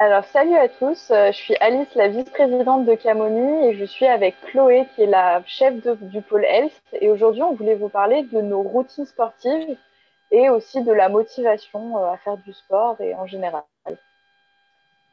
Alors, 0.00 0.24
salut 0.26 0.54
à 0.54 0.68
tous, 0.68 1.10
euh, 1.10 1.32
je 1.32 1.36
suis 1.36 1.56
Alice, 1.56 1.92
la 1.96 2.06
vice-présidente 2.06 2.84
de 2.84 2.94
Camoni 2.94 3.66
et 3.66 3.74
je 3.74 3.84
suis 3.84 4.06
avec 4.06 4.40
Chloé 4.42 4.86
qui 4.94 5.02
est 5.02 5.06
la 5.06 5.42
chef 5.44 5.74
du 5.74 6.22
pôle 6.22 6.44
Health. 6.44 6.80
Et 6.92 7.10
aujourd'hui, 7.10 7.42
on 7.42 7.54
voulait 7.54 7.74
vous 7.74 7.88
parler 7.88 8.22
de 8.22 8.40
nos 8.40 8.62
routines 8.62 9.06
sportives 9.06 9.76
et 10.30 10.50
aussi 10.50 10.84
de 10.84 10.92
la 10.92 11.08
motivation 11.08 11.98
euh, 11.98 12.12
à 12.12 12.16
faire 12.18 12.36
du 12.36 12.52
sport 12.52 13.00
et 13.00 13.12
en 13.16 13.26
général. 13.26 13.64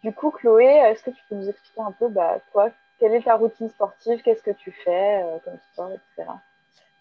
Du 0.03 0.13
coup, 0.13 0.29
Chloé, 0.29 0.65
est-ce 0.65 1.01
que 1.01 1.09
tu 1.09 1.21
peux 1.29 1.35
nous 1.35 1.49
expliquer 1.49 1.81
un 1.81 1.91
peu, 1.91 2.07
bah, 2.07 2.37
toi, 2.51 2.69
quelle 2.99 3.15
est 3.15 3.23
ta 3.23 3.37
routine 3.37 3.69
sportive, 3.69 4.21
qu'est-ce 4.21 4.43
que 4.43 4.51
tu 4.51 4.71
fais 4.71 5.23
euh, 5.23 5.39
comme 5.43 5.57
sport, 5.73 5.89
etc. 5.93 6.29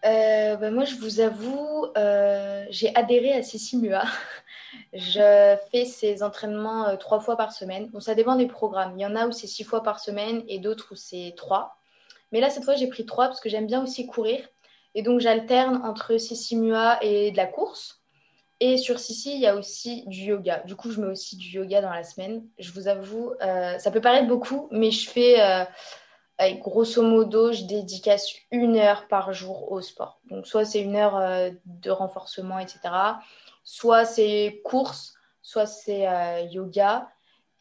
Euh, 0.05 0.57
bah, 0.57 0.71
moi, 0.71 0.85
je 0.85 0.97
vous 0.97 1.21
avoue, 1.21 1.87
euh, 1.97 2.67
j'ai 2.69 2.95
adhéré 2.95 3.33
à 3.33 3.43
Sissimua. 3.43 4.05
je 4.93 5.57
fais 5.71 5.87
ces 5.87 6.23
entraînements 6.23 6.89
euh, 6.89 6.97
trois 6.97 7.21
fois 7.21 7.37
par 7.37 7.53
semaine. 7.53 7.89
Bon, 7.89 8.01
ça 8.01 8.15
dépend 8.15 8.37
des 8.37 8.47
programmes. 8.47 8.99
Il 8.99 9.03
y 9.03 9.07
en 9.07 9.17
a 9.17 9.27
où 9.27 9.33
c'est 9.33 9.47
six 9.47 9.65
fois 9.65 9.83
par 9.83 10.01
semaine 10.01 10.45
et 10.47 10.59
d'autres 10.59 10.89
où 10.93 10.95
c'est 10.95 11.33
trois. 11.37 11.79
Mais 12.33 12.41
là, 12.41 12.51
cette 12.51 12.65
fois, 12.65 12.75
j'ai 12.75 12.89
pris 12.89 13.07
trois 13.07 13.27
parce 13.27 13.41
que 13.41 13.49
j'aime 13.49 13.67
bien 13.67 13.83
aussi 13.83 14.07
courir. 14.07 14.47
Et 14.95 15.03
donc, 15.03 15.21
j'alterne 15.21 15.81
entre 15.85 16.19
Sissimua 16.19 16.99
et 17.03 17.31
de 17.31 17.37
la 17.37 17.47
course. 17.47 18.03
Et 18.61 18.77
sur 18.77 18.99
Sissi, 18.99 19.35
il 19.35 19.41
y 19.41 19.47
a 19.47 19.57
aussi 19.57 20.05
du 20.07 20.21
yoga. 20.21 20.63
Du 20.67 20.77
coup, 20.77 20.91
je 20.91 21.01
mets 21.01 21.09
aussi 21.09 21.37
du 21.37 21.49
yoga 21.49 21.81
dans 21.81 21.91
la 21.91 22.05
semaine. 22.05 22.45
Je 22.59 22.71
vous 22.73 22.89
avoue, 22.89 23.33
ça 23.41 23.91
peut 23.91 24.01
paraître 24.01 24.29
beaucoup, 24.29 24.69
mais 24.71 24.93
je 24.93 25.11
fais 25.11 25.67
grosso 26.39 27.03
modo, 27.03 27.53
je 27.53 27.65
dédicace 27.65 28.33
une 28.51 28.77
heure 28.77 29.07
par 29.09 29.33
jour 29.33 29.71
au 29.71 29.81
sport. 29.81 30.21
Donc, 30.31 30.47
soit 30.47 30.65
c'est 30.65 30.81
une 30.81 30.97
heure 30.97 31.17
euh, 31.17 31.51
de 31.67 31.91
renforcement, 31.91 32.59
etc. 32.59 32.81
Soit 33.63 34.05
c'est 34.05 34.61
course, 34.65 35.15
soit 35.43 35.67
c'est 35.67 36.09
euh, 36.09 36.41
yoga. 36.51 37.09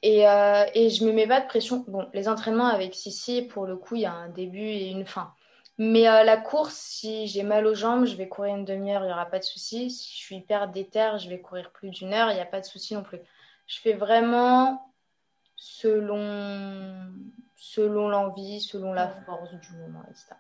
Et, 0.02 0.28
euh, 0.28 0.66
et, 0.74 0.90
je 0.90 1.06
me 1.06 1.14
mets 1.14 1.28
pas 1.28 1.40
de 1.40 1.48
pression. 1.48 1.86
Bon, 1.88 2.08
les 2.14 2.28
entraînements 2.28 2.68
avec 2.68 2.94
Sissi, 2.94 3.44
pour 3.44 3.66
le 3.66 3.78
coup, 3.78 3.96
il 3.96 4.02
y 4.02 4.06
a 4.06 4.12
un 4.12 4.30
début 4.30 4.60
et 4.60 4.90
une 4.90 5.06
fin. 5.06 5.34
Mais 5.78 6.04
la 6.04 6.38
course, 6.38 6.76
si 6.76 7.28
j'ai 7.28 7.42
mal 7.42 7.66
aux 7.66 7.74
jambes, 7.74 8.06
je 8.06 8.16
vais 8.16 8.28
courir 8.28 8.56
une 8.56 8.66
demi-heure, 8.66 9.02
il 9.04 9.08
n'y 9.08 9.14
aura 9.14 9.26
pas 9.26 9.40
de 9.40 9.44
souci. 9.44 9.90
Si 9.90 10.12
je 10.12 10.18
suis 10.18 10.36
hyper 10.36 10.68
déter, 10.68 11.18
je 11.18 11.30
vais 11.30 11.40
courir 11.42 11.72
plus 11.72 11.90
d'une 11.90 12.14
heure, 12.14 12.30
il 12.30 12.36
n'y 12.36 12.42
a 12.42 12.46
pas 12.46 12.60
de 12.60 12.66
souci 12.66 12.94
non 12.94 13.02
plus. 13.02 13.18
Je 13.66 13.80
fais 13.80 13.94
vraiment 13.94 14.94
selon 15.56 17.12
selon 17.56 18.10
l'envie, 18.10 18.62
selon 18.62 18.94
la 18.94 19.08
force 19.08 19.52
du 19.52 19.74
moment, 19.78 20.04
etc. 20.10 20.36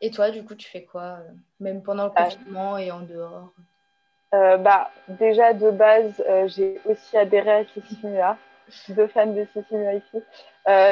Et 0.00 0.10
toi, 0.10 0.30
du 0.30 0.44
coup, 0.44 0.54
tu 0.54 0.68
fais 0.68 0.82
quoi, 0.82 1.02
euh, 1.02 1.30
même 1.60 1.82
pendant 1.82 2.04
le 2.04 2.12
ah. 2.16 2.24
confinement 2.24 2.78
et 2.78 2.90
en 2.90 3.00
dehors? 3.00 3.52
Euh, 4.34 4.56
bah, 4.58 4.90
Déjà, 5.08 5.52
de 5.52 5.70
base, 5.70 6.22
euh, 6.28 6.48
j'ai 6.48 6.80
aussi 6.84 7.16
adhéré 7.16 7.50
à 7.50 7.64
Sissimua. 7.64 8.36
Je 8.68 8.76
suis 8.76 8.92
deux 8.92 9.06
fans 9.06 9.26
de 9.26 9.46
Sissimua 9.52 9.94
ici. 9.94 10.22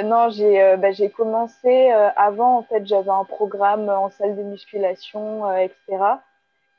non, 0.04 0.30
j'ai 0.30 0.76
bah, 0.76 0.90
commencé 1.14 1.90
avant, 2.16 2.58
en 2.58 2.62
fait, 2.62 2.86
j'avais 2.86 3.10
un 3.10 3.24
programme 3.24 3.88
en 3.88 4.10
salle 4.10 4.36
de 4.36 4.42
musculation, 4.42 5.52
etc. 5.56 5.76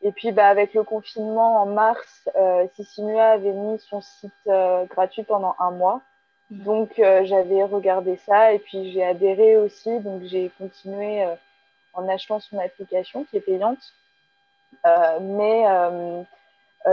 Et 0.01 0.13
puis, 0.13 0.31
bah, 0.31 0.47
avec 0.47 0.73
le 0.73 0.83
confinement 0.83 1.61
en 1.61 1.65
mars, 1.65 2.29
Sissimua 2.75 3.31
avait 3.31 3.51
mis 3.51 3.77
son 3.79 3.99
site 3.99 4.31
gratuit 4.89 5.23
pendant 5.23 5.55
un 5.59 5.71
mois. 5.71 6.01
Donc 6.51 6.99
euh, 6.99 7.25
j'avais 7.25 7.63
regardé 7.63 8.17
ça 8.17 8.53
et 8.53 8.59
puis 8.59 8.91
j'ai 8.91 9.03
adhéré 9.03 9.57
aussi. 9.57 9.99
Donc 9.99 10.23
j'ai 10.23 10.51
continué 10.57 11.23
euh, 11.23 11.35
en 11.93 12.07
achetant 12.07 12.39
son 12.39 12.59
application 12.59 13.25
qui 13.25 13.37
est 13.37 13.41
payante. 13.41 13.93
Euh, 14.85 15.19
mais 15.21 15.65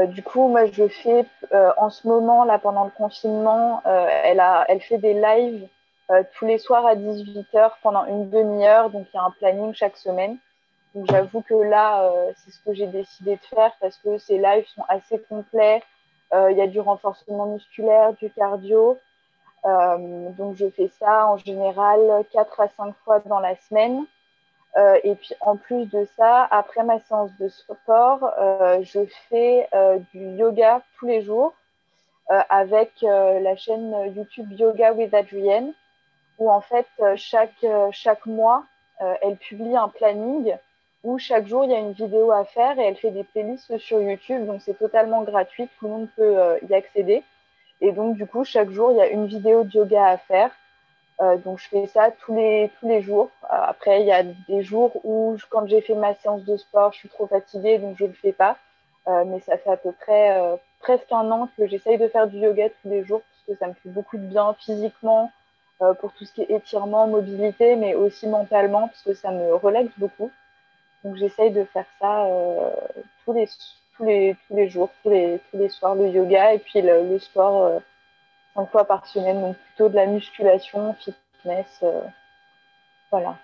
du 0.06 0.23
coup, 0.23 0.48
moi 0.48 0.67
je 0.67 0.89
fais 0.89 1.27
en 1.77 1.91
ce 1.91 2.08
moment 2.08 2.45
là 2.45 2.58
pendant 2.58 2.84
le 2.84 2.91
confinement, 2.91 3.83
elle 3.84 4.42
elle 4.69 4.80
fait 4.80 4.98
des 4.98 5.12
lives 5.12 5.69
tous 6.34 6.47
les 6.47 6.58
soirs 6.58 6.86
à 6.86 6.95
18h 6.95 7.73
pendant 7.83 8.06
une 8.06 8.30
demi-heure. 8.30 8.89
Donc 8.89 9.06
il 9.12 9.17
y 9.17 9.20
a 9.20 9.25
un 9.25 9.30
planning 9.33 9.75
chaque 9.75 9.98
semaine. 9.98 10.39
Donc 10.95 11.11
j'avoue 11.11 11.42
que 11.42 11.55
là, 11.55 12.11
c'est 12.36 12.52
ce 12.52 12.61
que 12.64 12.73
j'ai 12.73 12.86
décidé 12.86 13.36
de 13.36 13.42
faire 13.55 13.73
parce 13.80 13.98
que 13.98 14.17
ces 14.17 14.39
lives 14.39 14.67
sont 14.74 14.85
assez 14.89 15.18
complets. 15.29 15.83
Il 16.33 16.57
y 16.57 16.62
a 16.62 16.67
du 16.68 16.80
renforcement 16.80 17.46
musculaire, 17.46 18.14
du 18.14 18.30
cardio. 18.30 18.98
Euh, 19.64 20.30
donc 20.30 20.56
je 20.56 20.68
fais 20.70 20.89
ça 20.98 21.28
en 21.28 21.36
général 21.36 22.24
4 22.33 22.61
à 22.61 22.68
5 22.68 22.95
fois 23.05 23.20
dans 23.20 23.40
la 23.40 23.56
semaine. 23.56 24.05
Euh, 24.77 24.98
et 25.05 25.14
puis 25.14 25.34
en 25.40 25.56
plus 25.56 25.86
de 25.90 26.06
ça, 26.17 26.48
après 26.50 26.83
ma 26.83 26.98
séance 27.00 27.30
de 27.39 27.48
sport, 27.48 28.33
euh, 28.39 28.80
je 28.83 29.00
fais 29.28 29.68
du 30.12 30.36
yoga 30.36 30.83
tous 30.98 31.06
les 31.06 31.23
jours 31.23 31.55
avec 32.48 32.90
la 33.02 33.56
chaîne 33.56 33.95
YouTube 34.17 34.50
Yoga 34.52 34.95
with 34.95 35.12
Adrienne, 35.12 35.74
où 36.39 36.50
en 36.50 36.62
fait 36.62 36.86
chaque, 37.17 37.67
chaque 37.90 38.24
mois, 38.24 38.64
elle 39.20 39.36
publie 39.36 39.77
un 39.77 39.89
planning 39.89 40.56
où 41.05 41.18
chaque 41.18 41.46
jour 41.46 41.64
il 41.64 41.73
y 41.73 41.74
a 41.74 41.79
une 41.79 41.92
vidéo 41.92 42.30
à 42.30 42.44
faire 42.44 42.79
et 42.79 42.84
elle 42.84 42.96
fait 42.96 43.11
des 43.11 43.24
playlists 43.24 43.77
sur 43.77 44.00
YouTube, 44.00 44.46
donc 44.46 44.62
c'est 44.62 44.79
totalement 44.79 45.24
gratuit, 45.24 45.68
tout 45.79 45.84
le 45.84 45.90
monde 45.90 46.08
peut 46.17 46.58
y 46.67 46.73
accéder. 46.73 47.23
Et 47.83 47.91
donc, 47.91 48.17
du 48.17 48.27
coup, 48.27 48.45
chaque 48.45 48.70
jour, 48.70 48.93
il 48.93 48.98
y 48.98 49.01
a 49.01 49.09
une 49.09 49.27
vidéo 49.27 49.65
de 49.65 49.70
yoga 49.77 50.07
à 50.07 50.17
faire. 50.17 50.51
Euh, 51.20 51.37
donc, 51.37 51.59
je 51.59 51.69
fais 51.69 51.87
ça 51.89 52.13
tous 52.13 52.33
les, 52.33 52.70
tous 52.79 52.89
les 52.89 53.03
jours. 53.03 53.29
Euh, 53.45 53.47
après, 53.51 54.01
il 54.01 54.07
y 54.07 54.13
a 54.13 54.23
des 54.23 54.63
jours 54.63 54.93
où, 55.05 55.37
quand 55.51 55.67
j'ai 55.67 55.81
fait 55.81 55.97
ma 55.97 56.15
séance 56.15 56.45
de 56.45 56.57
sport, 56.57 56.92
je 56.92 56.98
suis 56.98 57.09
trop 57.09 57.27
fatiguée, 57.27 57.79
donc 57.79 57.97
je 57.98 58.05
ne 58.05 58.11
le 58.11 58.15
fais 58.15 58.33
pas. 58.33 58.57
Euh, 59.09 59.25
mais 59.27 59.41
ça 59.41 59.59
fait 59.59 59.71
à 59.71 59.77
peu 59.77 59.91
près 59.91 60.59
presque 60.79 61.11
un 61.11 61.29
an 61.33 61.48
que 61.57 61.67
j'essaye 61.67 61.98
de 61.98 62.07
faire 62.07 62.29
du 62.29 62.39
yoga 62.39 62.69
tous 62.69 62.89
les 62.89 63.05
jours 63.05 63.21
parce 63.21 63.42
que 63.48 63.65
ça 63.65 63.67
me 63.67 63.75
fait 63.75 63.89
beaucoup 63.89 64.17
de 64.17 64.27
bien 64.27 64.55
physiquement 64.61 65.33
pour 66.01 66.13
tout 66.13 66.25
ce 66.25 66.33
qui 66.33 66.42
est 66.42 66.51
étirement, 66.53 67.09
mobilité, 67.09 67.75
mais 67.75 67.97
aussi 67.97 68.29
mentalement 68.29 68.87
parce 68.87 69.03
que 69.03 69.15
ça 69.15 69.33
me 69.33 69.57
relaxe 69.57 69.91
beaucoup. 69.97 70.31
Donc, 71.03 71.17
j'essaye 71.17 71.51
de 71.51 71.65
faire 71.65 71.87
ça 72.01 72.29
tous 73.25 73.33
les 73.33 73.47
tous 73.97 74.05
les, 74.05 74.36
tous 74.47 74.57
les 74.57 74.69
jours, 74.69 74.91
tous 75.03 75.11
les, 75.11 75.41
tous 75.51 75.58
les 75.58 75.69
soirs, 75.69 75.95
le 75.95 76.08
yoga 76.08 76.55
et 76.55 76.58
puis 76.58 76.83
le, 76.83 77.19
sport 77.19 77.64
euh, 77.64 77.79
cinq 78.55 78.70
fois 78.70 78.85
par 78.85 79.07
semaine, 79.07 79.41
donc 79.41 79.57
plutôt 79.57 79.89
de 79.89 79.95
la 79.95 80.07
musculation, 80.07 80.95
fitness. 80.95 81.80
Euh, 81.83 82.01
voilà. 83.11 83.36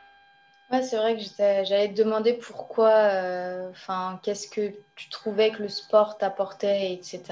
Ouais, 0.70 0.82
c'est 0.82 0.97
vrai 0.97 1.16
que 1.16 1.22
j'allais 1.64 1.88
te 1.88 2.03
demander 2.03 2.34
pourquoi, 2.34 2.91
euh, 2.91 3.70
enfin, 3.70 4.20
qu'est-ce 4.22 4.48
que 4.48 4.72
tu 4.97 5.09
trouvais 5.09 5.50
que 5.50 5.62
le 5.62 5.69
sport 5.69 6.19
t'apportait, 6.19 6.92
etc. 6.92 7.22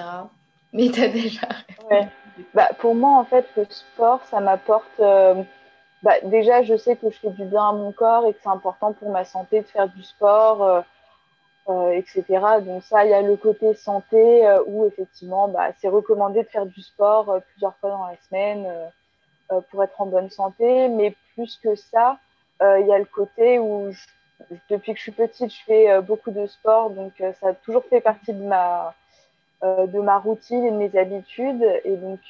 Mais 0.73 0.89
tu 0.89 1.03
as 1.03 1.09
déjà. 1.09 1.49
Ouais. 1.91 2.09
Bah, 2.55 2.71
pour 2.79 2.95
moi, 2.95 3.19
en 3.19 3.25
fait, 3.25 3.47
le 3.57 3.67
sport, 3.69 4.21
ça 4.31 4.41
m'apporte. 4.41 4.99
bah, 4.99 6.15
déjà, 6.25 6.63
je 6.63 6.77
sais 6.77 6.97
que 6.97 7.11
je 7.11 7.19
fais 7.19 7.31
du 7.31 7.45
bien 7.45 7.69
à 7.69 7.73
mon 7.73 7.93
corps 7.93 8.27
et 8.27 8.33
que 8.33 8.39
c'est 8.43 8.49
important 8.49 8.93
pour 8.95 9.11
ma 9.11 9.25
santé 9.25 9.61
de 9.61 9.67
faire 9.67 9.89
du 9.89 10.03
sport. 10.03 10.85
Euh, 11.69 11.91
etc. 11.91 12.25
Donc 12.65 12.85
ça, 12.85 13.05
il 13.05 13.11
y 13.11 13.15
a 13.15 13.23
le 13.23 13.35
côté 13.37 13.75
santé 13.75 14.47
euh, 14.47 14.63
où 14.69 14.87
effectivement, 14.87 15.49
bah, 15.49 15.71
c'est 15.81 15.89
recommandé 15.89 16.45
de 16.45 16.49
faire 16.49 16.65
du 16.65 16.81
sport 16.81 17.29
euh, 17.29 17.41
plusieurs 17.41 17.75
fois 17.79 17.91
dans 17.91 18.07
la 18.07 18.17
semaine 18.29 18.69
pour 19.71 19.83
être 19.83 20.01
en 20.01 20.07
bonne 20.07 20.31
santé. 20.31 20.89
Mais 20.89 21.17
plus 21.35 21.57
que 21.57 21.75
ça, 21.75 22.19
il 22.61 22.87
y 22.87 22.93
a 22.93 22.99
le 22.99 23.05
côté 23.05 23.59
où 23.59 23.91
depuis 24.71 24.93
que 24.93 24.99
je 24.99 25.03
suis 25.03 25.13
petite, 25.13 25.53
je 25.53 25.65
fais 25.65 26.01
beaucoup 26.03 26.31
de 26.31 26.47
sport, 26.47 26.91
donc 26.91 27.13
ça 27.19 27.49
a 27.49 27.55
toujours 27.55 27.85
fait 27.85 28.01
partie 28.01 28.33
de 28.33 28.43
ma 28.43 28.95
de 29.63 30.01
ma 30.01 30.19
routine 30.19 30.65
et 30.65 30.71
de 30.71 30.77
mes 30.77 30.99
habitudes. 30.99 31.65
Et 31.85 31.97
donc 31.97 32.21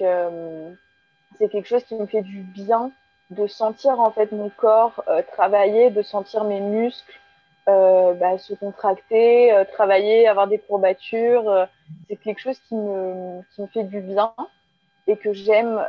c'est 1.38 1.48
quelque 1.48 1.68
chose 1.68 1.84
qui 1.84 1.94
me 1.94 2.06
fait 2.06 2.22
du 2.22 2.40
bien 2.40 2.90
de 3.30 3.46
sentir 3.46 3.98
en 3.98 4.10
fait 4.10 4.32
mon 4.32 4.50
corps 4.50 5.02
travailler, 5.32 5.90
de 5.90 6.02
sentir 6.02 6.44
mes 6.44 6.60
muscles 6.60 7.18
bah, 7.66 8.38
se 8.38 8.54
contracter, 8.54 9.52
euh, 9.52 9.64
travailler, 9.64 10.28
avoir 10.28 10.46
des 10.46 10.58
courbatures. 10.58 11.48
Euh, 11.48 11.66
c'est 12.08 12.16
quelque 12.16 12.40
chose 12.40 12.58
qui 12.68 12.74
me, 12.74 13.42
qui 13.52 13.62
me 13.62 13.66
fait 13.66 13.84
du 13.84 14.00
bien 14.00 14.32
et 15.08 15.16
que 15.16 15.32
j'aime 15.32 15.80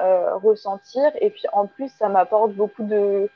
ressentir. 0.43 1.11
Et 1.21 1.31
puis 1.31 1.45
en 1.51 1.65
plus, 1.65 1.89
ça 1.97 2.07
m'apporte 2.07 2.51
beaucoup 2.51 2.83
de... 2.83 3.29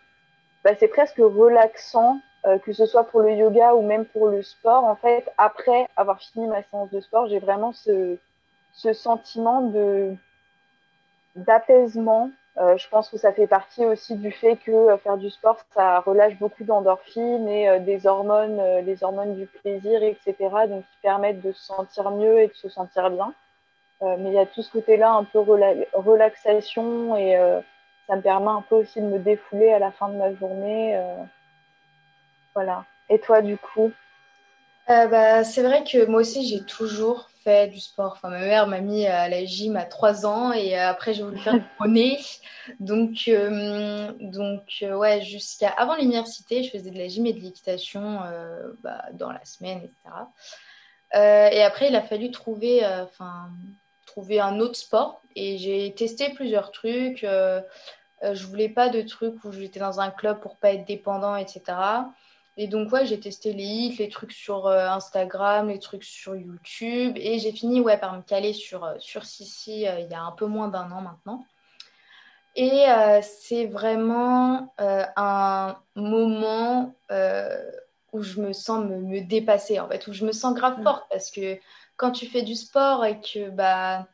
Bah, 0.63 0.71
c'est 0.79 0.87
presque 0.87 1.17
relaxant, 1.17 2.19
que 2.63 2.71
ce 2.71 2.85
soit 2.85 3.05
pour 3.05 3.21
le 3.21 3.31
yoga 3.33 3.73
ou 3.73 3.81
même 3.81 4.05
pour 4.05 4.27
le 4.27 4.43
sport. 4.43 4.83
En 4.83 4.95
fait, 4.95 5.31
après 5.39 5.87
avoir 5.97 6.21
fini 6.21 6.45
ma 6.45 6.61
séance 6.61 6.91
de 6.91 6.99
sport, 6.99 7.27
j'ai 7.27 7.39
vraiment 7.39 7.71
ce, 7.73 8.17
ce 8.73 8.93
sentiment 8.93 9.61
de 9.61 10.15
d'apaisement 11.35 12.29
euh, 12.57 12.77
je 12.77 12.87
pense 12.89 13.09
que 13.09 13.17
ça 13.17 13.31
fait 13.31 13.47
partie 13.47 13.85
aussi 13.85 14.15
du 14.15 14.31
fait 14.31 14.57
que 14.57 14.71
euh, 14.71 14.97
faire 14.97 15.17
du 15.17 15.29
sport, 15.29 15.57
ça 15.73 16.01
relâche 16.01 16.37
beaucoup 16.37 16.65
d'endorphines 16.65 17.47
et 17.47 17.69
euh, 17.69 17.79
des 17.79 18.05
hormones, 18.05 18.61
les 18.85 19.03
hormones 19.03 19.35
du 19.35 19.45
plaisir, 19.45 20.03
etc. 20.03 20.35
Donc, 20.67 20.83
qui 20.83 20.97
permettent 21.01 21.41
de 21.41 21.53
se 21.53 21.63
sentir 21.63 22.11
mieux 22.11 22.39
et 22.41 22.47
de 22.47 22.53
se 22.53 22.67
sentir 22.67 23.09
bien. 23.09 23.33
mais 24.01 24.29
il 24.29 24.33
y 24.33 24.39
a 24.39 24.45
tout 24.45 24.63
ce 24.63 24.71
côté-là, 24.71 25.11
un 25.13 25.23
peu 25.23 25.39
relaxation 25.39 27.15
et 27.15 27.37
ça 28.07 28.15
me 28.15 28.21
permet 28.21 28.49
un 28.49 28.63
peu 28.67 28.75
aussi 28.75 28.99
de 28.99 29.05
me 29.05 29.19
défouler 29.19 29.71
à 29.71 29.79
la 29.79 29.91
fin 29.91 30.09
de 30.09 30.15
ma 30.15 30.33
journée. 30.35 30.99
voilà. 32.53 32.85
Et 33.09 33.19
toi, 33.19 33.41
du 33.41 33.57
coup? 33.57 33.91
Bah, 34.87 35.43
C'est 35.43 35.63
vrai 35.63 35.83
que 35.83 36.05
moi 36.07 36.21
aussi, 36.21 36.47
j'ai 36.47 36.65
toujours 36.65 37.30
fait 37.43 37.67
du 37.67 37.79
sport. 37.79 38.13
Enfin, 38.13 38.29
ma 38.29 38.39
mère 38.39 38.67
m'a 38.67 38.81
mis 38.81 39.05
à 39.05 39.29
la 39.29 39.45
gym 39.45 39.75
à 39.75 39.85
3 39.85 40.25
ans 40.25 40.53
et 40.53 40.77
après 40.77 41.13
j'ai 41.13 41.23
voulu 41.23 41.37
faire 41.39 41.53
du 41.55 41.65
poney. 41.77 42.17
Donc, 42.79 43.29
donc 44.19 44.63
ouais, 44.81 45.21
jusqu'à 45.21 45.69
avant 45.69 45.95
l'université, 45.95 46.63
je 46.63 46.71
faisais 46.71 46.91
de 46.91 46.97
la 46.97 47.07
gym 47.07 47.25
et 47.25 47.33
de 47.33 47.39
l'équitation 47.39 48.19
bah, 48.83 49.05
dans 49.13 49.31
la 49.31 49.43
semaine, 49.45 49.79
etc. 49.79 50.15
et 51.13 51.63
après, 51.63 51.89
il 51.89 51.95
a 51.95 52.01
fallu 52.01 52.31
trouver, 52.31 52.81
trouver 54.05 54.39
un 54.39 54.59
autre 54.59 54.75
sport 54.75 55.21
et 55.35 55.57
j'ai 55.57 55.93
testé 55.93 56.29
plusieurs 56.29 56.71
trucs. 56.71 57.25
Euh, 58.23 58.35
je 58.35 58.45
voulais 58.45 58.69
pas 58.69 58.89
de 58.89 59.01
trucs 59.01 59.43
où 59.43 59.51
j'étais 59.51 59.79
dans 59.79 59.99
un 59.99 60.11
club 60.11 60.39
pour 60.41 60.57
pas 60.57 60.73
être 60.73 60.85
dépendant, 60.85 61.35
etc. 61.35 61.61
Et 62.57 62.67
donc, 62.67 62.91
ouais, 62.91 63.05
j'ai 63.05 63.19
testé 63.19 63.53
les 63.53 63.63
hits, 63.63 63.95
les 63.97 64.09
trucs 64.09 64.33
sur 64.33 64.67
euh, 64.67 64.87
Instagram, 64.89 65.69
les 65.69 65.79
trucs 65.79 66.03
sur 66.03 66.35
YouTube. 66.35 67.13
Et 67.15 67.39
j'ai 67.39 67.51
fini 67.51 67.79
ouais, 67.79 67.97
par 67.97 68.15
me 68.15 68.21
caler 68.21 68.53
sur, 68.53 68.83
euh, 68.83 68.95
sur 68.99 69.25
Sissi 69.25 69.81
il 69.83 70.07
y 70.09 70.13
a 70.13 70.21
un 70.21 70.31
peu 70.31 70.45
moins 70.45 70.67
d'un 70.67 70.91
an 70.91 71.01
maintenant. 71.01 71.45
Et 72.57 72.83
c'est 73.21 73.65
vraiment 73.67 74.73
un 74.77 75.77
moment 75.95 76.93
où 78.11 78.23
je 78.23 78.41
me 78.41 78.51
sens 78.51 78.83
me, 78.83 78.97
me, 78.97 79.21
dépasser, 79.21 79.79
en 79.79 79.87
fait, 79.87 80.05
où 80.07 80.11
je 80.11 80.25
me 80.25 80.33
sens 80.33 80.53
grave 80.53 80.79
mm. 80.79 80.83
forte 80.83 81.05
parce 81.09 81.31
que 81.31 81.57
quand 81.95 82.11
tu 82.11 82.25
fais 82.25 82.41
du 82.41 82.55
sport 82.55 83.05
et 83.05 83.21
que 83.21 83.49
bah, 83.49 84.05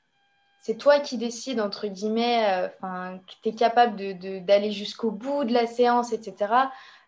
c'est 0.59 0.75
toi 0.75 0.99
qui 0.99 1.17
décides, 1.17 1.61
entre 1.61 1.87
guillemets, 1.87 2.45
euh, 2.49 2.67
enfin, 2.67 3.19
que 3.19 3.33
tu 3.41 3.49
es 3.49 3.55
capable 3.55 3.95
d'aller 4.43 4.73
jusqu'au 4.73 5.11
bout 5.11 5.45
de 5.45 5.53
la 5.53 5.65
séance, 5.65 6.11
etc. 6.11 6.53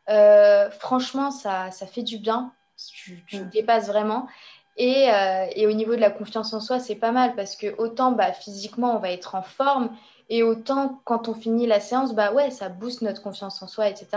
Euh, 0.10 0.70
franchement, 0.72 1.32
ça, 1.32 1.72
ça 1.72 1.86
fait 1.86 2.04
du 2.04 2.18
bien. 2.18 2.54
Tu, 2.94 3.24
tu 3.28 3.42
mm. 3.42 3.50
dépasses 3.50 3.88
vraiment. 3.88 4.28
Et, 4.78 5.12
euh, 5.12 5.46
et, 5.56 5.68
au 5.68 5.72
niveau 5.74 5.96
de 5.96 6.02
la 6.02 6.10
confiance 6.10 6.54
en 6.54 6.62
soi, 6.62 6.80
c'est 6.80 6.96
pas 6.96 7.12
mal 7.12 7.36
parce 7.36 7.58
que 7.58 7.76
autant 7.78 8.14
bah, 8.14 8.32
physiquement, 8.32 8.96
on 8.96 9.00
va 9.00 9.12
être 9.12 9.36
en 9.36 9.42
forme 9.42 9.96
et 10.30 10.42
autant 10.44 11.02
quand 11.04 11.28
on 11.28 11.34
finit 11.34 11.68
la 11.68 11.82
séance, 11.82 12.14
bah 12.14 12.32
ouais, 12.32 12.50
ça 12.52 12.70
booste 12.70 13.02
notre 13.02 13.22
confiance 13.22 13.62
en 13.62 13.68
soi, 13.68 13.90
etc. 13.90 14.08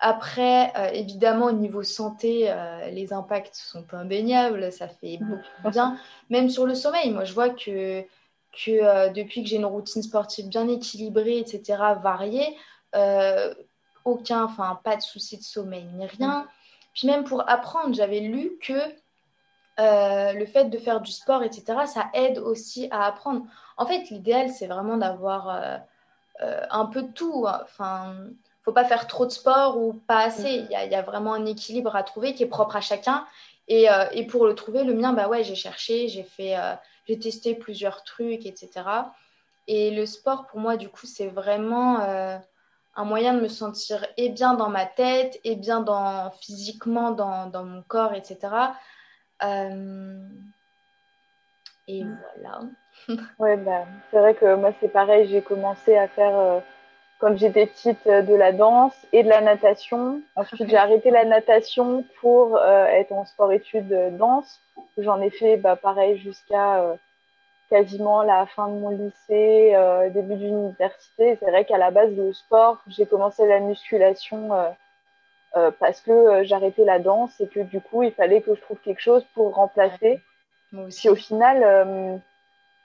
Après, 0.00 0.72
évidemment, 0.94 1.46
au 1.46 1.52
niveau 1.52 1.82
santé, 1.82 2.54
les 2.92 3.12
impacts 3.12 3.56
sont 3.56 3.84
indéniables, 3.92 4.72
ça 4.72 4.88
fait 4.88 5.18
mm. 5.20 5.28
beaucoup 5.28 5.42
de 5.64 5.70
bien. 5.70 5.98
Même 6.30 6.48
sur 6.48 6.66
le 6.66 6.74
sommeil, 6.74 7.10
moi, 7.10 7.24
je 7.24 7.34
vois 7.34 7.50
que 7.50 8.06
que 8.54 8.70
euh, 8.70 9.08
depuis 9.08 9.42
que 9.42 9.48
j'ai 9.48 9.56
une 9.56 9.64
routine 9.64 10.02
sportive 10.02 10.48
bien 10.48 10.68
équilibrée, 10.68 11.38
etc., 11.38 11.78
variée, 12.02 12.56
euh, 12.94 13.54
aucun, 14.04 14.44
enfin, 14.44 14.80
pas 14.84 14.96
de 14.96 15.02
souci 15.02 15.38
de 15.38 15.42
sommeil 15.42 15.84
ni 15.94 16.06
rien. 16.06 16.40
Mm. 16.40 16.46
Puis 16.94 17.06
même 17.06 17.24
pour 17.24 17.48
apprendre, 17.48 17.94
j'avais 17.94 18.20
lu 18.20 18.52
que 18.62 18.72
euh, 19.80 20.32
le 20.32 20.46
fait 20.46 20.66
de 20.66 20.78
faire 20.78 21.00
du 21.00 21.10
sport, 21.10 21.42
etc., 21.42 21.64
ça 21.86 22.06
aide 22.14 22.38
aussi 22.38 22.88
à 22.90 23.06
apprendre. 23.06 23.44
En 23.76 23.86
fait, 23.86 24.10
l'idéal, 24.10 24.50
c'est 24.50 24.66
vraiment 24.66 24.96
d'avoir 24.96 25.80
un 26.40 26.86
peu 26.86 27.02
de 27.02 27.12
tout. 27.12 27.46
Enfin, 27.46 28.14
faut 28.62 28.72
pas 28.72 28.84
faire 28.84 29.08
trop 29.08 29.26
de 29.26 29.32
sport 29.32 29.76
ou 29.76 29.92
pas 29.92 30.20
assez. 30.20 30.62
Mm. 30.62 30.68
Il 30.70 30.92
y, 30.92 30.94
a, 30.94 31.02
vraiment 31.02 31.34
un 31.34 31.46
équilibre 31.46 31.96
à 31.96 32.04
trouver 32.04 32.34
qui 32.34 32.44
est 32.44 32.48
propre 32.48 32.76
à 32.76 32.80
chacun. 32.80 33.26
Et, 33.66 33.86
et 34.12 34.26
pour 34.26 34.46
le 34.46 34.54
trouver, 34.54 34.84
le 34.84 34.94
mien, 34.94 35.12
bah 35.12 35.26
ouais, 35.26 35.42
j'ai 35.42 35.56
cherché, 35.56 36.06
j'ai 36.06 36.22
fait 36.22 36.54
j'ai 37.06 37.18
testé 37.18 37.54
plusieurs 37.54 38.04
trucs, 38.04 38.46
etc. 38.46 38.70
Et 39.66 39.90
le 39.90 40.06
sport, 40.06 40.46
pour 40.46 40.60
moi, 40.60 40.76
du 40.76 40.88
coup, 40.88 41.06
c'est 41.06 41.26
vraiment 41.26 42.00
euh, 42.00 42.38
un 42.96 43.04
moyen 43.04 43.34
de 43.34 43.40
me 43.40 43.48
sentir 43.48 44.06
et 44.16 44.28
bien 44.28 44.54
dans 44.54 44.68
ma 44.68 44.86
tête, 44.86 45.38
et 45.44 45.56
bien 45.56 45.80
dans, 45.80 46.30
physiquement 46.40 47.10
dans, 47.10 47.46
dans 47.46 47.64
mon 47.64 47.82
corps, 47.82 48.14
etc. 48.14 48.38
Euh, 49.42 50.18
et 51.88 52.02
voilà. 52.02 52.60
ouais, 53.38 53.56
bah, 53.56 53.84
c'est 54.10 54.18
vrai 54.18 54.34
que 54.34 54.54
moi, 54.54 54.72
c'est 54.80 54.88
pareil. 54.88 55.28
J'ai 55.28 55.42
commencé 55.42 55.96
à 55.96 56.08
faire, 56.08 56.36
euh, 56.36 56.60
comme 57.18 57.36
j'étais 57.36 57.66
petite, 57.66 58.06
de 58.06 58.34
la 58.34 58.52
danse 58.52 58.94
et 59.12 59.22
de 59.22 59.28
la 59.28 59.40
natation. 59.40 60.22
Ensuite, 60.36 60.68
j'ai 60.68 60.76
arrêté 60.76 61.10
la 61.10 61.24
natation 61.24 62.04
pour 62.20 62.58
être 62.58 63.12
en 63.12 63.24
sport-études 63.24 64.16
danse. 64.16 64.60
J'en 64.98 65.20
ai 65.20 65.30
fait 65.30 65.56
bah, 65.56 65.76
pareil 65.76 66.18
jusqu'à 66.18 66.80
euh, 66.82 66.94
quasiment 67.70 68.22
la 68.22 68.46
fin 68.46 68.68
de 68.68 68.74
mon 68.74 68.90
lycée, 68.90 69.72
euh, 69.74 70.10
début 70.10 70.36
d'université. 70.36 71.36
C'est 71.40 71.50
vrai 71.50 71.64
qu'à 71.64 71.78
la 71.78 71.90
base, 71.90 72.14
le 72.14 72.32
sport, 72.32 72.78
j'ai 72.86 73.06
commencé 73.06 73.46
la 73.46 73.60
musculation 73.60 74.50
euh, 75.56 75.70
parce 75.78 76.00
que 76.00 76.44
j'arrêtais 76.44 76.84
la 76.84 76.98
danse 76.98 77.40
et 77.40 77.46
que 77.46 77.60
du 77.60 77.80
coup, 77.80 78.02
il 78.02 78.12
fallait 78.12 78.40
que 78.40 78.54
je 78.54 78.60
trouve 78.60 78.78
quelque 78.78 79.00
chose 79.00 79.24
pour 79.34 79.54
remplacer. 79.54 80.20
Moi 80.72 80.86
aussi. 80.86 81.08
au 81.08 81.14
final, 81.14 82.20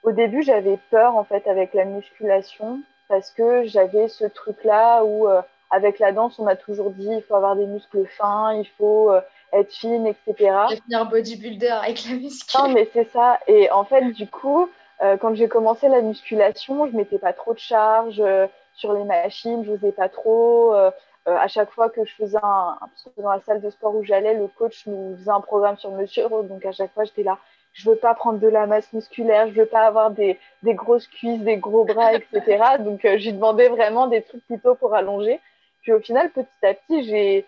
au 0.04 0.12
début, 0.12 0.42
j'avais 0.42 0.78
peur 0.90 1.16
en 1.16 1.24
fait 1.24 1.48
avec 1.48 1.74
la 1.74 1.84
musculation 1.84 2.80
parce 3.08 3.32
que 3.32 3.64
j'avais 3.64 4.06
ce 4.06 4.24
truc-là 4.24 5.02
où 5.04 5.26
avec 5.70 5.98
la 5.98 6.12
danse, 6.12 6.38
on 6.38 6.44
m'a 6.44 6.54
toujours 6.54 6.90
dit 6.90 7.08
il 7.10 7.22
faut 7.22 7.34
avoir 7.34 7.56
des 7.56 7.66
muscles 7.66 8.06
fins, 8.06 8.54
il 8.54 8.68
faut 8.78 9.12
être 9.52 9.72
fine, 9.72 10.06
etc. 10.06 10.34
Devenir 10.70 11.06
bodybuilder 11.06 11.68
avec 11.68 12.04
la 12.04 12.16
musculation. 12.16 12.68
Non, 12.68 12.74
mais 12.74 12.88
c'est 12.92 13.10
ça. 13.10 13.38
Et 13.46 13.70
en 13.70 13.84
fait, 13.84 14.10
du 14.12 14.26
coup, 14.26 14.68
euh, 15.02 15.16
quand 15.16 15.34
j'ai 15.34 15.48
commencé 15.48 15.88
la 15.88 16.02
musculation, 16.02 16.86
je 16.86 16.96
mettais 16.96 17.18
pas 17.18 17.32
trop 17.32 17.54
de 17.54 17.58
charge 17.58 18.20
euh, 18.20 18.46
sur 18.74 18.92
les 18.92 19.04
machines, 19.04 19.64
je 19.64 19.72
n'osais 19.72 19.92
pas 19.92 20.08
trop. 20.08 20.74
Euh, 20.74 20.90
à 21.26 21.48
chaque 21.48 21.70
fois 21.70 21.90
que 21.90 22.04
je 22.04 22.14
faisais 22.14 22.38
un, 22.42 22.76
parce 22.80 23.04
que 23.04 23.20
dans 23.20 23.30
la 23.30 23.40
salle 23.40 23.60
de 23.60 23.70
sport 23.70 23.94
où 23.94 24.02
j'allais, 24.02 24.34
le 24.34 24.48
coach 24.48 24.86
nous 24.86 25.16
faisait 25.16 25.30
un 25.30 25.40
programme 25.40 25.76
sur 25.76 25.90
mesure, 25.92 26.42
donc 26.44 26.64
à 26.64 26.72
chaque 26.72 26.92
fois 26.92 27.04
j'étais 27.04 27.22
là. 27.22 27.38
Je 27.72 27.88
veux 27.88 27.96
pas 27.96 28.14
prendre 28.14 28.40
de 28.40 28.48
la 28.48 28.66
masse 28.66 28.92
musculaire, 28.92 29.46
je 29.48 29.52
veux 29.52 29.66
pas 29.66 29.82
avoir 29.82 30.10
des, 30.10 30.38
des 30.62 30.74
grosses 30.74 31.06
cuisses, 31.06 31.40
des 31.40 31.56
gros 31.56 31.84
bras, 31.84 32.14
etc. 32.14 32.58
donc 32.80 33.00
j'ai 33.02 33.32
demandé 33.32 33.68
vraiment 33.68 34.06
des 34.06 34.22
trucs 34.22 34.44
plutôt 34.46 34.74
pour 34.74 34.94
allonger. 34.94 35.40
Puis 35.82 35.92
au 35.92 36.00
final, 36.00 36.30
petit 36.30 36.48
à 36.66 36.74
petit, 36.74 37.04
j'ai 37.04 37.46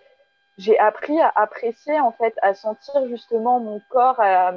j'ai 0.58 0.78
appris 0.78 1.20
à 1.20 1.32
apprécier 1.34 1.98
en 2.00 2.12
fait, 2.12 2.34
à 2.42 2.54
sentir 2.54 3.06
justement 3.08 3.60
mon 3.60 3.80
corps 3.88 4.20
à, 4.20 4.52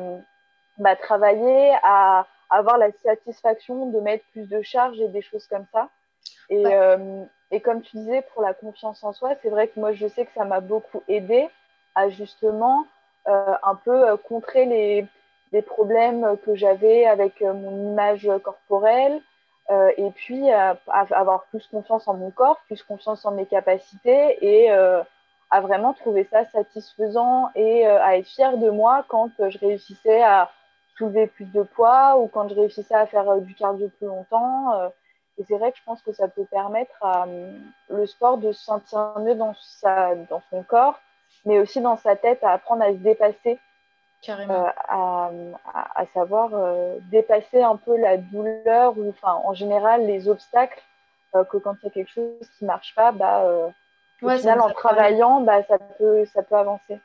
bah, 0.78 0.96
travailler, 0.96 1.74
à 1.84 2.28
avoir 2.50 2.78
la 2.78 2.92
satisfaction 3.04 3.88
de 3.88 4.00
mettre 4.00 4.26
plus 4.32 4.48
de 4.48 4.62
charge 4.62 5.00
et 5.00 5.08
des 5.08 5.22
choses 5.22 5.48
comme 5.48 5.66
ça. 5.74 5.90
Et, 6.50 6.64
euh, 6.66 7.24
et 7.52 7.62
comme 7.62 7.82
tu 7.82 7.98
disais, 7.98 8.22
pour 8.34 8.42
la 8.42 8.54
confiance 8.54 9.04
en 9.04 9.14
soi, 9.14 9.32
c'est 9.42 9.50
vrai 9.50 9.68
que 9.68 9.80
moi 9.80 9.94
je 9.94 10.08
sais 10.08 10.26
que 10.26 10.34
ça 10.34 10.46
m'a 10.46 10.60
beaucoup 10.60 11.02
aidé 11.08 11.50
à 11.96 12.10
justement 12.10 12.86
euh, 13.28 13.56
un 13.64 13.76
peu 13.76 14.10
euh, 14.10 14.18
contrer 14.18 14.66
les, 14.66 15.08
les 15.52 15.62
problèmes 15.62 16.38
que 16.46 16.56
j'avais 16.56 17.06
avec 17.06 17.42
euh, 17.42 17.54
mon 17.54 17.92
image 17.92 18.30
corporelle. 18.44 19.22
Euh, 19.72 19.90
et 19.98 20.12
puis 20.12 20.52
à, 20.52 20.78
avoir 20.92 21.46
plus 21.46 21.66
confiance 21.68 22.08
en 22.08 22.14
mon 22.14 22.30
corps, 22.30 22.60
plus 22.68 22.84
confiance 22.84 23.26
en 23.26 23.32
mes 23.32 23.48
capacités 23.48 24.38
et 24.46 24.72
euh, 24.72 25.02
à 25.50 25.62
vraiment 25.62 25.94
trouver 25.94 26.28
ça 26.32 26.46
satisfaisant 26.46 27.50
et 27.56 27.88
euh, 27.88 28.02
à 28.02 28.18
être 28.18 28.28
fière 28.28 28.58
de 28.58 28.70
moi 28.70 29.06
quand 29.08 29.32
euh, 29.40 29.50
je 29.50 29.60
réussissais 29.60 30.24
à 30.24 30.50
soulever 30.98 31.28
plus 31.28 31.46
de 31.46 31.64
poids 31.64 32.18
ou 32.18 32.28
quand 32.28 32.48
je 32.50 32.56
réussissais 32.56 32.96
à 32.96 33.06
faire 33.06 33.30
euh, 33.30 33.40
du 33.40 33.54
cardio 33.54 33.90
plus 33.98 34.08
longtemps. 34.08 34.92
et 35.38 35.44
c'est 35.44 35.58
vrai 35.58 35.72
que 35.72 35.78
je 35.78 35.84
pense 35.84 36.02
que 36.02 36.14
ça 36.14 36.28
peut 36.28 36.46
permettre 36.46 36.96
à 37.02 37.28
le 37.90 38.06
sport 38.06 38.38
de 38.38 38.52
se 38.54 38.64
sentir 38.64 39.14
mieux 39.20 39.36
dans, 39.36 39.54
sa, 39.56 40.16
dans 40.16 40.42
son 40.50 40.64
corps, 40.64 41.00
mais 41.46 41.60
aussi 41.60 41.82
dans 41.82 41.98
sa 41.98 42.16
tête, 42.16 42.44
à 42.44 42.52
apprendre 42.52 42.84
à 42.84 42.92
se 42.92 42.98
dépasser. 42.98 43.60
Carrément. 44.22 44.66
à, 44.88 45.30
à, 45.74 46.02
à, 46.02 46.06
savoir 46.16 46.50
dépasser 47.12 47.62
un 47.62 47.76
peu 47.76 47.96
la 47.96 48.18
douleur 48.18 48.98
ou 48.98 49.10
enfin 49.10 49.40
en 49.44 49.54
général 49.54 50.08
les 50.08 50.28
obstacles 50.28 50.82
que 51.34 51.58
quand 51.58 51.76
il 51.82 51.86
y 51.86 51.88
a 51.90 51.92
quelque 51.92 52.12
chose 52.12 52.50
qui 52.58 52.66
marche 52.66 52.96
pas, 52.96 53.12
bah, 53.12 53.44
au 54.22 54.30
final, 54.30 54.62
en 54.62 54.72
travaillant, 54.72 55.42
bah, 55.42 55.64
ça, 55.64 55.78
peut, 55.78 56.26
ça 56.34 56.44
peut 56.44 56.56
avancer. 56.56 57.00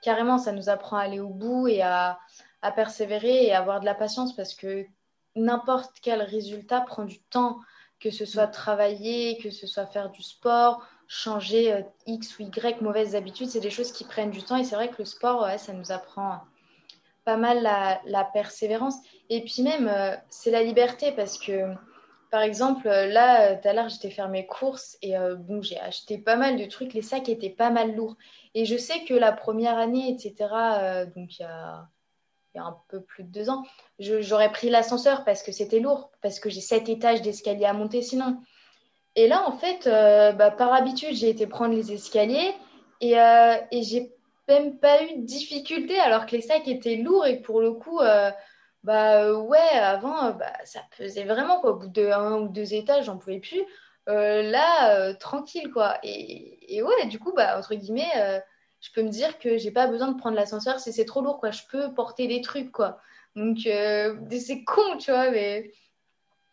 Carrément, 0.00 0.38
ça 0.38 0.52
nous 0.52 0.68
apprend 0.68 0.96
à 0.96 1.02
aller 1.02 1.20
au 1.20 1.28
bout 1.28 1.68
et 1.68 1.82
à, 1.82 2.18
à 2.62 2.72
persévérer 2.72 3.44
et 3.46 3.52
à 3.52 3.58
avoir 3.58 3.80
de 3.80 3.84
la 3.84 3.94
patience 3.94 4.34
parce 4.34 4.54
que 4.54 4.84
n'importe 5.36 5.92
quel 6.02 6.22
résultat 6.22 6.80
prend 6.80 7.04
du 7.04 7.20
temps, 7.20 7.60
que 8.00 8.10
ce 8.10 8.24
soit 8.24 8.48
travailler, 8.48 9.38
que 9.38 9.50
ce 9.50 9.66
soit 9.66 9.86
faire 9.86 10.10
du 10.10 10.22
sport, 10.22 10.82
changer 11.06 11.72
euh, 11.72 11.82
X 12.06 12.38
ou 12.38 12.42
Y 12.42 12.80
mauvaises 12.80 13.14
habitudes, 13.14 13.48
c'est 13.48 13.60
des 13.60 13.70
choses 13.70 13.92
qui 13.92 14.04
prennent 14.04 14.30
du 14.30 14.42
temps 14.42 14.56
et 14.56 14.64
c'est 14.64 14.74
vrai 14.74 14.88
que 14.88 14.96
le 14.98 15.04
sport, 15.04 15.42
ouais, 15.42 15.58
ça 15.58 15.72
nous 15.72 15.92
apprend 15.92 16.40
pas 17.24 17.36
mal 17.36 17.62
la, 17.62 18.00
la 18.06 18.24
persévérance. 18.24 18.96
Et 19.30 19.44
puis 19.44 19.62
même, 19.62 19.88
euh, 19.88 20.16
c'est 20.30 20.50
la 20.50 20.62
liberté 20.62 21.12
parce 21.12 21.38
que 21.38 21.74
par 22.32 22.40
exemple, 22.40 22.88
euh, 22.88 23.08
là, 23.08 23.50
euh, 23.50 23.56
tout 23.60 23.68
à 23.68 23.74
l'heure, 23.74 23.90
j'étais 23.90 24.08
faire 24.08 24.30
mes 24.30 24.46
courses 24.46 24.96
et 25.02 25.18
euh, 25.18 25.36
bon, 25.36 25.60
j'ai 25.60 25.78
acheté 25.78 26.16
pas 26.16 26.36
mal 26.36 26.56
de 26.56 26.64
trucs. 26.64 26.94
Les 26.94 27.02
sacs 27.02 27.28
étaient 27.28 27.50
pas 27.50 27.68
mal 27.68 27.94
lourds. 27.94 28.16
Et 28.54 28.64
je 28.64 28.78
sais 28.78 29.04
que 29.04 29.12
la 29.12 29.32
première 29.32 29.76
année, 29.76 30.08
etc., 30.10 30.34
donc 31.14 31.38
il 31.38 31.42
y, 31.42 31.44
a, 31.44 31.88
un 32.54 32.76
peu 32.88 33.02
plus 33.02 33.24
de 33.24 33.28
deux 33.28 33.50
ans, 33.50 33.64
j'aurais 33.98 34.50
pris 34.50 34.70
l'ascenseur 34.70 35.24
parce 35.24 35.42
que 35.42 35.52
c'était 35.52 35.78
lourd, 35.78 36.10
parce 36.22 36.40
que 36.40 36.48
j'ai 36.48 36.62
sept 36.62 36.88
étages 36.88 37.20
d'escalier 37.20 37.66
à 37.66 37.74
monter 37.74 38.00
sinon. 38.00 38.40
Et 39.14 39.28
là, 39.28 39.46
en 39.46 39.52
fait, 39.52 39.84
bah, 39.84 40.50
par 40.50 40.72
habitude, 40.72 41.14
j'ai 41.14 41.28
été 41.28 41.46
prendre 41.46 41.74
les 41.74 41.92
escaliers 41.92 42.54
et, 43.02 43.12
et 43.12 43.82
j'ai 43.82 44.10
même 44.48 44.78
pas 44.78 45.02
eu 45.04 45.18
de 45.18 45.26
difficulté 45.26 45.98
alors 45.98 46.24
que 46.24 46.36
les 46.36 46.42
sacs 46.42 46.66
étaient 46.66 46.96
lourds 46.96 47.26
et 47.26 47.40
pour 47.42 47.60
le 47.60 47.72
coup 47.72 48.00
Bah 48.84 49.32
ouais, 49.32 49.58
avant, 49.58 50.32
bah, 50.32 50.52
ça 50.64 50.80
pesait 50.96 51.24
vraiment, 51.24 51.60
quoi. 51.60 51.70
Au 51.72 51.76
bout 51.76 51.88
de 51.88 52.06
un 52.10 52.38
ou 52.40 52.48
deux 52.48 52.74
étages, 52.74 53.04
j'en 53.06 53.18
pouvais 53.18 53.40
plus. 53.40 53.62
là, 54.06 55.14
tranquille, 55.14 55.70
quoi. 55.72 55.98
Et, 56.02 56.82
ouais, 56.82 57.06
du 57.06 57.18
coup, 57.18 57.32
bah, 57.34 57.58
entre 57.58 57.74
guillemets, 57.74 58.42
je 58.80 58.90
peux 58.92 59.02
me 59.02 59.08
dire 59.08 59.38
que 59.38 59.58
j'ai 59.58 59.70
pas 59.70 59.86
besoin 59.86 60.08
de 60.08 60.18
prendre 60.18 60.36
l'ascenseur 60.36 60.80
si 60.80 60.92
c'est 60.92 61.04
trop 61.04 61.22
lourd, 61.22 61.38
quoi. 61.38 61.50
Je 61.52 61.62
peux 61.70 61.94
porter 61.94 62.26
des 62.28 62.40
trucs, 62.40 62.72
quoi. 62.72 62.98
Donc, 63.36 63.58
c'est 63.60 64.64
con, 64.64 64.96
tu 64.98 65.10
vois, 65.12 65.30
mais 65.30 65.72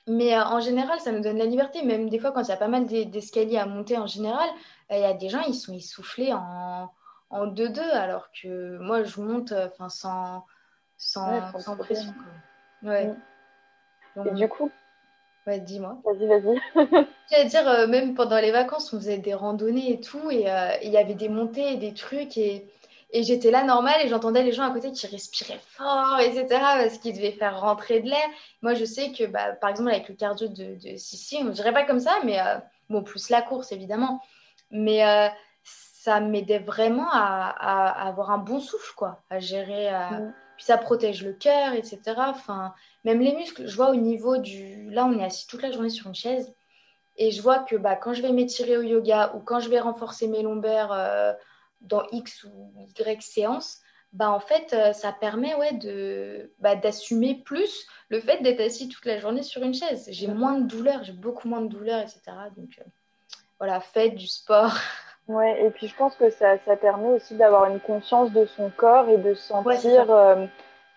mais 0.09 0.36
euh, 0.36 0.43
en 0.43 0.59
général, 0.59 1.00
ça 1.00 1.12
nous 1.12 1.21
donne 1.21 1.38
la 1.38 1.45
liberté. 1.45 1.83
Même 1.83 2.09
des 2.09 2.19
fois, 2.19 2.31
quand 2.31 2.41
il 2.41 2.50
y 2.50 2.51
a 2.51 2.57
pas 2.57 2.67
mal 2.67 2.86
d'escaliers 2.88 3.57
à 3.57 3.65
monter 3.65 3.98
en 3.98 4.07
général, 4.07 4.50
euh, 4.91 4.95
il 4.95 5.01
y 5.01 5.05
a 5.05 5.13
des 5.13 5.29
gens, 5.29 5.41
ils 5.41 5.53
sont 5.55 5.74
essoufflés 5.74 6.33
en, 6.33 6.91
en 7.29 7.48
2-2, 7.48 7.81
alors 7.81 8.29
que 8.31 8.77
moi, 8.79 9.03
je 9.03 9.21
monte 9.21 9.51
euh, 9.51 9.67
enfin, 9.67 9.89
sans, 9.89 10.45
sans, 11.00 11.60
sans 11.60 11.75
pression. 11.75 12.13
Ouais. 12.84 13.12
Mm. 14.15 14.27
Et 14.27 14.32
du 14.32 14.48
coup 14.48 14.70
Ouais, 15.48 15.60
dis-moi. 15.60 15.98
Vas-y, 16.06 16.27
vas-y. 16.27 16.60
J'allais 17.32 17.46
dire, 17.46 17.88
même 17.88 18.13
pendant 18.13 18.39
les 18.39 18.51
vacances, 18.51 18.94
on 18.94 18.98
faisait 18.98 19.18
des 19.18 19.34
randonnées 19.34 19.94
et 19.94 20.00
tout, 20.00 20.29
et 20.29 20.46
il 20.84 20.91
y 20.91 20.98
avait 20.98 21.15
des 21.15 21.29
montées 21.29 21.74
et 21.74 21.77
des 21.77 21.96
trucs, 21.96 22.38
et 22.38 22.68
et 23.12 23.24
j'étais 23.24 23.50
là 23.50 23.63
normal 23.63 23.96
et 24.03 24.08
j'entendais 24.08 24.44
les 24.44 24.51
gens 24.51 24.70
à 24.70 24.72
côté 24.72 24.91
qui 24.91 25.08
respiraient 25.08 25.60
fort, 25.63 26.20
etc. 26.20 26.46
parce 26.48 27.00
qu'ils 27.00 27.15
devaient 27.15 27.32
faire 27.32 27.60
rentrer 27.60 28.01
de 28.01 28.10
l'air. 28.10 28.27
Moi, 28.62 28.75
je 28.75 28.86
sais 28.86 29.12
que, 29.12 29.24
bah, 29.25 29.53
par 29.53 29.72
exemple, 29.72 29.89
avec 29.89 30.10
le 30.10 30.15
cardio 30.15 30.48
de, 30.48 30.75
de 30.75 30.96
Sissi, 30.98 31.38
on 31.41 31.46
ne 31.46 31.51
dirait 31.51 31.74
pas 31.74 31.86
comme 31.86 32.00
ça, 32.00 32.15
mais 32.24 32.39
euh, 32.39 32.58
bon, 32.89 33.01
plus 33.01 33.29
la 33.29 33.41
course, 33.41 33.72
évidemment. 33.72 34.22
Mais 34.70 35.03
euh, 35.03 35.27
ça 35.63 36.20
m'aidait 36.20 36.60
vraiment 36.60 37.10
à, 37.12 38.08
avoir 38.08 38.29
un 38.29 38.38
bon 38.38 38.60
souffle, 38.60 38.94
quoi, 38.96 39.22
à 39.32 39.39
gérer. 39.39 39.91
Euh, 39.91 40.10
mm. 40.10 40.34
Puis 40.60 40.66
ça 40.66 40.78
protège 40.78 41.24
le 41.24 41.32
cœur, 41.32 41.74
etc. 41.74 42.00
Enfin, 42.18 42.74
même 43.06 43.22
les 43.22 43.34
muscles, 43.34 43.66
je 43.66 43.75
vois 43.75 43.92
au 43.92 43.96
niveau 43.96 44.38
du. 44.38 44.92
Là, 44.92 45.06
on 45.06 45.18
est 45.18 45.24
assis 45.24 45.48
toute 45.48 45.62
la 45.62 45.72
journée 45.72 45.89
sur 45.89 46.08
une 46.08 46.16
chaise. 46.16 46.54
Et 47.18 47.32
je 47.32 47.42
vois 47.42 47.60
que 47.60 47.78
bah, 47.78 47.96
quand 47.96 48.13
je 48.13 48.22
vais 48.22 48.34
m'étirer 48.34 48.78
au 48.78 48.82
yoga 48.82 49.32
ou 49.36 49.39
quand 49.39 49.62
je 49.62 49.70
vais 49.70 49.80
renforcer 49.80 50.28
mes 50.28 50.42
lombaires 50.42 50.92
dans 51.82 52.04
X 52.12 52.44
ou 52.44 52.74
Y 52.98 53.22
séance, 53.22 53.82
bah 54.13 54.32
en 54.32 54.39
fait, 54.39 54.74
euh, 54.74 54.94
ça 54.94 55.12
permet 55.12 55.54
ouais, 55.56 55.74
de, 55.74 56.51
bah, 56.60 56.75
d'assumer 56.75 57.36
plus 57.46 57.86
le 58.10 58.20
fait 58.20 58.42
d'être 58.42 58.60
assis 58.60 58.89
toute 58.89 59.06
la 59.06 59.20
journée 59.20 59.44
sur 59.44 59.62
une 59.62 59.74
chaise. 59.74 60.08
J'ai 60.12 60.28
moins 60.28 60.60
de 60.60 60.68
douleur, 60.68 61.04
j'ai 61.04 61.13
beaucoup 61.13 61.48
moins 61.48 61.62
de 61.62 61.68
douleur, 61.68 62.00
etc. 62.00 62.22
Donc 62.58 62.80
euh, 62.80 62.84
voilà, 63.60 63.80
faites 63.80 64.16
du 64.16 64.28
sport. 64.28 64.74
Ouais, 65.29 65.63
et 65.63 65.69
puis 65.69 65.88
je 65.88 65.95
pense 65.95 66.15
que 66.15 66.29
ça, 66.29 66.57
ça 66.65 66.75
permet 66.75 67.09
aussi 67.09 67.36
d'avoir 67.36 67.65
une 67.65 67.79
conscience 67.79 68.31
de 68.33 68.45
son 68.45 68.69
corps 68.75 69.07
et 69.09 69.17
de 69.17 69.33
sentir 69.33 70.12
euh, 70.12 70.45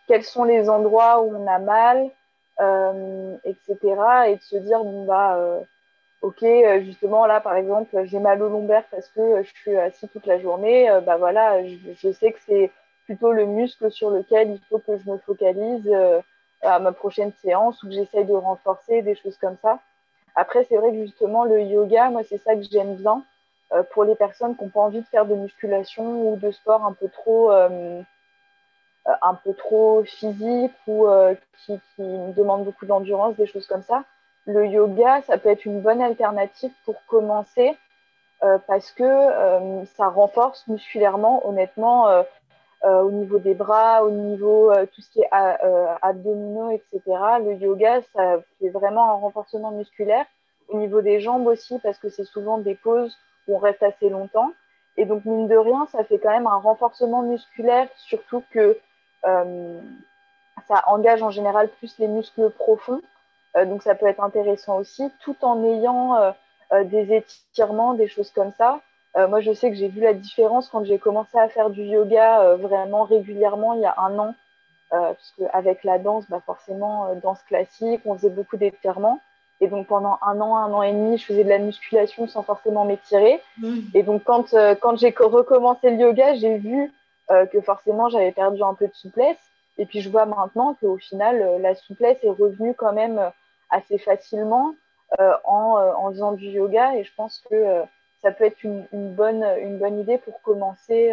quels 0.08 0.24
sont 0.24 0.44
les 0.44 0.68
endroits 0.68 1.22
où 1.22 1.36
on 1.36 1.46
a 1.46 1.58
mal, 1.58 2.10
etc. 3.44 3.76
Et 4.28 4.36
de 4.36 4.42
se 4.42 4.56
dire, 4.56 4.82
bon, 4.82 5.04
bah 5.04 5.62
ok, 6.22 6.42
euh, 6.44 6.80
justement 6.82 7.26
là 7.26 7.40
par 7.40 7.56
exemple, 7.56 8.04
j'ai 8.04 8.18
mal 8.18 8.42
au 8.42 8.48
lombaire 8.48 8.84
parce 8.90 9.08
que 9.08 9.20
euh, 9.20 9.42
je 9.42 9.50
suis 9.60 9.76
assis 9.76 10.08
toute 10.08 10.26
la 10.26 10.38
journée, 10.38 10.88
euh, 10.88 11.00
bah 11.00 11.16
voilà, 11.16 11.62
je, 11.66 12.12
sais 12.12 12.32
que 12.32 12.38
c'est 12.46 12.70
plutôt 13.04 13.32
le 13.32 13.44
muscle 13.44 13.90
sur 13.90 14.10
lequel 14.10 14.52
il 14.52 14.60
faut 14.70 14.78
que 14.78 14.96
je 14.96 15.10
me 15.10 15.18
focalise 15.18 15.90
à 16.62 16.78
ma 16.78 16.92
prochaine 16.92 17.32
séance 17.42 17.82
ou 17.82 17.88
que 17.88 17.94
j'essaye 17.94 18.24
de 18.24 18.32
renforcer, 18.32 19.02
des 19.02 19.16
choses 19.16 19.36
comme 19.38 19.56
ça. 19.60 19.80
Après, 20.36 20.64
c'est 20.64 20.76
vrai 20.76 20.92
que 20.92 21.04
justement 21.04 21.44
le 21.44 21.60
yoga, 21.62 22.10
moi 22.10 22.22
c'est 22.22 22.38
ça 22.38 22.54
que 22.54 22.62
j'aime 22.62 22.94
bien 22.94 23.24
pour 23.92 24.04
les 24.04 24.14
personnes 24.14 24.56
qui 24.56 24.64
n'ont 24.64 24.70
pas 24.70 24.80
envie 24.80 25.00
de 25.00 25.06
faire 25.06 25.26
de 25.26 25.34
musculation 25.34 26.32
ou 26.32 26.36
de 26.36 26.50
sport 26.50 26.84
un 26.84 26.92
peu 26.92 27.08
trop 27.08 27.50
un 27.50 29.34
peu 29.44 29.54
trop 29.54 30.04
physique 30.04 30.74
ou 30.86 31.06
qui, 31.64 31.80
demandent 31.98 32.64
beaucoup 32.64 32.86
d'endurance, 32.86 33.36
des 33.36 33.46
choses 33.46 33.66
comme 33.66 33.82
ça 33.82 34.04
le 34.46 34.66
yoga, 34.66 35.22
ça 35.22 35.38
peut 35.38 35.50
être 35.50 35.64
une 35.64 35.80
bonne 35.80 36.02
alternative 36.02 36.72
pour 36.84 36.96
commencer 37.06 37.76
euh, 38.42 38.58
parce 38.66 38.90
que 38.90 39.04
euh, 39.04 39.84
ça 39.96 40.08
renforce 40.08 40.66
musculairement, 40.66 41.46
honnêtement, 41.46 42.08
euh, 42.08 42.22
au 42.84 43.12
niveau 43.12 43.38
des 43.38 43.54
bras, 43.54 44.02
au 44.02 44.10
niveau 44.10 44.72
tout 44.92 45.00
ce 45.00 45.10
qui 45.10 45.20
est 45.20 45.28
abdominaux, 46.02 46.70
etc. 46.70 47.00
Le 47.44 47.54
yoga, 47.54 48.00
ça 48.12 48.38
fait 48.58 48.70
vraiment 48.70 49.08
un 49.10 49.14
renforcement 49.14 49.70
musculaire. 49.70 50.26
Au 50.66 50.78
niveau 50.78 51.00
des 51.00 51.20
jambes 51.20 51.46
aussi, 51.46 51.78
parce 51.78 51.98
que 51.98 52.08
c'est 52.08 52.24
souvent 52.24 52.58
des 52.58 52.74
poses 52.74 53.16
on 53.48 53.58
reste 53.58 53.82
assez 53.82 54.08
longtemps. 54.08 54.52
Et 54.96 55.04
donc, 55.04 55.24
mine 55.24 55.48
de 55.48 55.56
rien, 55.56 55.86
ça 55.90 56.04
fait 56.04 56.18
quand 56.18 56.30
même 56.30 56.46
un 56.46 56.58
renforcement 56.58 57.22
musculaire, 57.22 57.88
surtout 57.96 58.42
que 58.50 58.78
ça 59.24 60.82
engage 60.86 61.22
en 61.22 61.30
général 61.30 61.68
plus 61.68 61.98
les 61.98 62.08
muscles 62.08 62.50
profonds. 62.50 63.00
Euh, 63.56 63.64
donc 63.66 63.82
ça 63.82 63.94
peut 63.94 64.06
être 64.06 64.22
intéressant 64.22 64.78
aussi, 64.78 65.10
tout 65.20 65.36
en 65.42 65.62
ayant 65.64 66.16
euh, 66.16 66.30
euh, 66.72 66.84
des 66.84 67.14
étirements, 67.14 67.94
des 67.94 68.08
choses 68.08 68.30
comme 68.30 68.52
ça. 68.56 68.80
moi, 69.28 69.40
je 69.40 69.52
sais 69.52 69.70
que 69.70 69.76
j'ai 69.76 69.88
vu 69.88 70.00
la 70.00 70.14
différence 70.14 70.70
quand 70.70 70.84
j'ai 70.84 70.98
commencé 70.98 71.38
à 71.38 71.48
faire 71.48 71.68
du 71.68 71.82
yoga 71.82 72.56
vraiment 72.56 73.04
régulièrement 73.04 73.74
il 73.74 73.82
y 73.82 73.84
a 73.84 73.94
un 73.98 74.18
an, 74.18 74.34
parce 74.90 75.34
qu'avec 75.36 75.84
la 75.84 75.98
danse, 75.98 76.24
bah 76.30 76.40
forcément, 76.46 77.14
danse 77.16 77.42
classique, 77.42 78.00
on 78.06 78.14
faisait 78.14 78.30
beaucoup 78.30 78.56
d'étirements. 78.56 79.20
Et 79.62 79.68
donc 79.68 79.86
pendant 79.86 80.18
un 80.22 80.38
an, 80.40 80.56
un 80.56 80.72
an 80.72 80.82
et 80.82 80.92
demi, 80.92 81.16
je 81.16 81.24
faisais 81.24 81.44
de 81.44 81.48
la 81.48 81.58
musculation 81.58 82.26
sans 82.26 82.42
forcément 82.42 82.84
m'étirer. 82.84 83.40
Mmh. 83.58 83.78
Et 83.94 84.02
donc 84.02 84.24
quand, 84.24 84.54
quand 84.80 84.96
j'ai 84.98 85.14
recommencé 85.18 85.90
le 85.90 85.96
yoga, 85.96 86.34
j'ai 86.34 86.58
vu 86.58 86.92
que 87.50 87.60
forcément 87.62 88.10
j'avais 88.10 88.32
perdu 88.32 88.62
un 88.62 88.74
peu 88.74 88.86
de 88.88 88.94
souplesse. 88.94 89.38
Et 89.78 89.86
puis 89.86 90.00
je 90.00 90.10
vois 90.10 90.26
maintenant 90.26 90.76
qu'au 90.80 90.98
final, 90.98 91.60
la 91.62 91.74
souplesse 91.74 92.18
est 92.22 92.28
revenue 92.30 92.74
quand 92.74 92.92
même 92.92 93.30
assez 93.70 93.98
facilement 93.98 94.74
euh, 95.20 95.32
en, 95.44 95.78
euh, 95.78 95.92
en, 95.94 96.10
faisant 96.10 96.32
du 96.32 96.46
yoga. 96.46 96.94
Et 96.96 97.04
je 97.04 97.10
pense 97.14 97.42
que 97.50 97.54
euh, 97.54 97.82
ça 98.22 98.30
peut 98.30 98.44
être 98.44 98.62
une, 98.62 98.86
une, 98.92 99.12
bonne, 99.12 99.44
une 99.60 99.78
bonne 99.78 99.98
idée 99.98 100.18
pour 100.18 100.40
commencer 100.42 101.12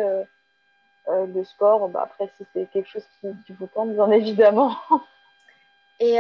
le 1.08 1.44
sport. 1.44 1.90
Bah, 1.90 2.02
après, 2.04 2.30
si 2.38 2.46
c'est 2.54 2.70
quelque 2.72 2.88
chose 2.88 3.06
qui, 3.20 3.28
qui, 3.48 3.54
vous 3.54 3.68
tente, 3.68 3.94
bien 3.94 4.12
évidemment. 4.12 4.76
Et 6.00 6.18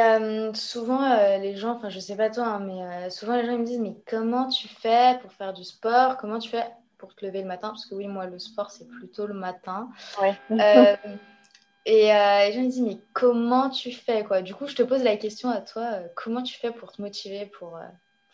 souvent, 0.55 1.38
les 1.38 1.55
gens, 1.55 1.77
enfin, 1.77 1.89
je 1.89 2.00
sais 2.00 2.17
pas 2.17 2.29
toi, 2.29 2.45
hein, 2.45 2.59
mais 2.59 3.09
souvent 3.09 3.36
les 3.38 3.45
gens 3.45 3.53
ils 3.53 3.59
me 3.59 3.65
disent 3.65 3.79
Mais 3.79 3.95
comment 4.05 4.48
tu 4.50 4.67
fais 4.67 5.17
pour 5.21 5.31
faire 5.31 5.53
du 5.53 5.63
sport? 5.63 6.17
Comment 6.17 6.39
tu 6.39 6.50
fais 6.50 6.65
pour 6.98 7.15
te 7.15 7.25
lever 7.25 7.41
le 7.41 7.48
matin? 7.48 7.69
Parce 7.69 7.86
que 7.86 7.95
oui, 7.95 8.07
moi, 8.07 8.25
le 8.25 8.39
sport, 8.39 8.71
c'est 8.71 8.88
plutôt 8.89 9.25
le 9.25 9.33
matin. 9.33 9.89
Ouais. 10.21 10.36
Et 11.86 12.13
euh, 12.13 12.45
les 12.45 12.51
gens 12.53 12.62
me 12.62 12.67
disent, 12.67 12.81
mais 12.81 13.00
comment 13.13 13.69
tu 13.69 13.91
fais 13.91 14.24
quoi? 14.24 14.43
Du 14.43 14.53
coup, 14.53 14.67
je 14.67 14.75
te 14.75 14.83
pose 14.83 15.03
la 15.03 15.17
question 15.17 15.50
à 15.50 15.59
toi, 15.59 15.83
euh, 15.93 16.07
comment 16.15 16.43
tu 16.43 16.55
fais 16.59 16.71
pour 16.71 16.91
te 16.91 17.01
motiver 17.01 17.48
pour 17.48 17.77
euh, 17.77 17.81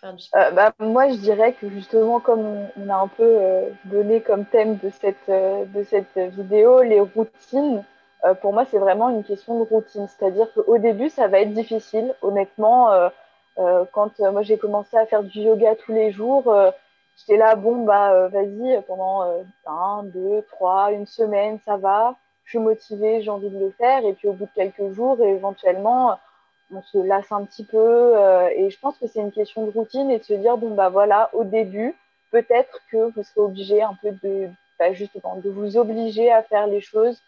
faire 0.01 0.13
du 0.13 0.23
sport? 0.23 0.51
Bah, 0.53 0.73
Moi, 0.79 1.09
je 1.09 1.15
dirais 1.15 1.53
que 1.53 1.69
justement, 1.69 2.19
comme 2.19 2.67
on, 2.75 2.89
a 2.89 2.95
un 2.95 3.07
peu 3.07 3.37
donné 3.85 4.19
comme 4.19 4.45
thème 4.45 4.77
de 4.77 4.89
cette, 4.89 5.29
de 5.29 5.83
cette 5.83 6.17
vidéo, 6.35 6.81
les 6.81 6.99
routines, 6.99 7.85
pour 8.41 8.53
moi, 8.53 8.65
c'est 8.65 8.77
vraiment 8.77 9.09
une 9.09 9.23
question 9.23 9.59
de 9.59 9.63
routine. 9.63 10.07
C'est-à-dire 10.07 10.47
qu'au 10.53 10.77
début, 10.77 11.09
ça 11.09 11.27
va 11.27 11.39
être 11.39 11.53
difficile. 11.53 12.13
Honnêtement, 12.21 12.89
quand 13.91 14.19
moi 14.19 14.41
j'ai 14.41 14.57
commencé 14.57 14.97
à 14.97 15.05
faire 15.05 15.23
du 15.23 15.39
yoga 15.39 15.75
tous 15.75 15.93
les 15.93 16.11
jours, 16.11 16.53
j'étais 17.17 17.37
là, 17.37 17.55
bon, 17.55 17.85
bah 17.85 18.27
vas-y, 18.29 18.81
pendant 18.87 19.43
un, 19.65 20.03
deux, 20.03 20.43
trois, 20.51 20.91
une 20.91 21.05
semaine, 21.05 21.59
ça 21.65 21.77
va 21.77 22.15
je 22.45 22.51
suis 22.51 22.59
motivée, 22.59 23.21
j'ai 23.21 23.29
envie 23.29 23.49
de 23.49 23.59
le 23.59 23.71
faire. 23.71 24.05
Et 24.05 24.13
puis 24.13 24.27
au 24.27 24.33
bout 24.33 24.45
de 24.45 24.51
quelques 24.55 24.93
jours, 24.93 25.19
éventuellement, 25.21 26.17
on 26.71 26.81
se 26.81 26.97
lasse 26.99 27.31
un 27.31 27.43
petit 27.43 27.65
peu. 27.65 27.77
Euh, 27.77 28.49
et 28.55 28.69
je 28.69 28.79
pense 28.79 28.97
que 28.97 29.07
c'est 29.07 29.19
une 29.19 29.31
question 29.31 29.65
de 29.65 29.71
routine 29.71 30.09
et 30.11 30.19
de 30.19 30.23
se 30.23 30.33
dire, 30.33 30.57
bon, 30.57 30.73
bah 30.73 30.89
voilà, 30.89 31.29
au 31.33 31.43
début, 31.43 31.95
peut-être 32.31 32.79
que 32.91 33.11
vous 33.11 33.23
serez 33.23 33.41
obligé 33.41 33.81
un 33.81 33.97
peu 34.01 34.11
de, 34.23 34.49
bah, 34.79 34.93
justement, 34.93 35.37
de 35.37 35.49
vous 35.49 35.77
obliger 35.77 36.31
à 36.31 36.43
faire 36.43 36.67
les 36.67 36.81
choses, 36.81 37.21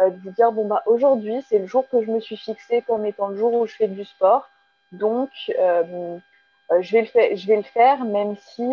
euh, 0.00 0.10
de 0.10 0.16
vous 0.22 0.30
dire, 0.30 0.52
bon, 0.52 0.66
bah 0.66 0.82
aujourd'hui, 0.86 1.42
c'est 1.48 1.58
le 1.58 1.66
jour 1.66 1.88
que 1.88 2.02
je 2.02 2.10
me 2.10 2.20
suis 2.20 2.36
fixé 2.36 2.82
comme 2.82 3.06
étant 3.06 3.28
le 3.28 3.36
jour 3.36 3.52
où 3.54 3.66
je 3.66 3.74
fais 3.74 3.88
du 3.88 4.04
sport. 4.04 4.48
Donc, 4.92 5.30
euh, 5.58 6.18
je, 6.80 6.92
vais 6.92 7.02
le 7.02 7.06
faire, 7.06 7.36
je 7.36 7.46
vais 7.46 7.56
le 7.56 7.62
faire, 7.62 8.04
même 8.04 8.36
si 8.36 8.68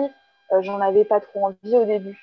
j'en 0.59 0.79
avais 0.81 1.05
pas 1.05 1.19
trop 1.19 1.47
envie 1.47 1.75
au 1.75 1.85
début. 1.85 2.19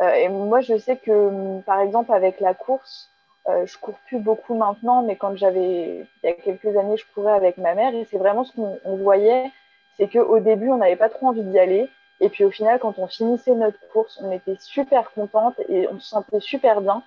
et 0.00 0.28
moi, 0.28 0.60
je 0.60 0.76
sais 0.78 0.96
que, 0.96 1.60
par 1.62 1.80
exemple, 1.80 2.12
avec 2.12 2.40
la 2.40 2.54
course, 2.54 3.10
euh, 3.48 3.64
je 3.64 3.78
cours 3.78 3.98
plus 4.06 4.18
beaucoup 4.18 4.54
maintenant, 4.54 5.02
mais 5.02 5.16
quand 5.16 5.34
j'avais, 5.36 6.06
il 6.22 6.26
y 6.26 6.28
a 6.28 6.34
quelques 6.34 6.76
années, 6.76 6.98
je 6.98 7.04
courais 7.14 7.32
avec 7.32 7.56
ma 7.56 7.74
mère 7.74 7.94
et 7.94 8.04
c'est 8.04 8.18
vraiment 8.18 8.44
ce 8.44 8.52
qu'on 8.52 8.96
voyait, 8.96 9.50
c'est 9.96 10.08
qu'au 10.08 10.38
début, 10.38 10.70
on 10.70 10.76
n'avait 10.76 10.96
pas 10.96 11.08
trop 11.08 11.28
envie 11.28 11.42
d'y 11.42 11.58
aller. 11.58 11.88
Et 12.20 12.28
puis 12.28 12.44
au 12.44 12.50
final, 12.50 12.78
quand 12.78 12.98
on 12.98 13.06
finissait 13.06 13.54
notre 13.54 13.78
course, 13.88 14.20
on 14.22 14.30
était 14.32 14.56
super 14.60 15.12
contente 15.12 15.54
et 15.68 15.88
on 15.88 15.98
se 15.98 16.08
sentait 16.08 16.40
super 16.40 16.80
bien. 16.82 17.02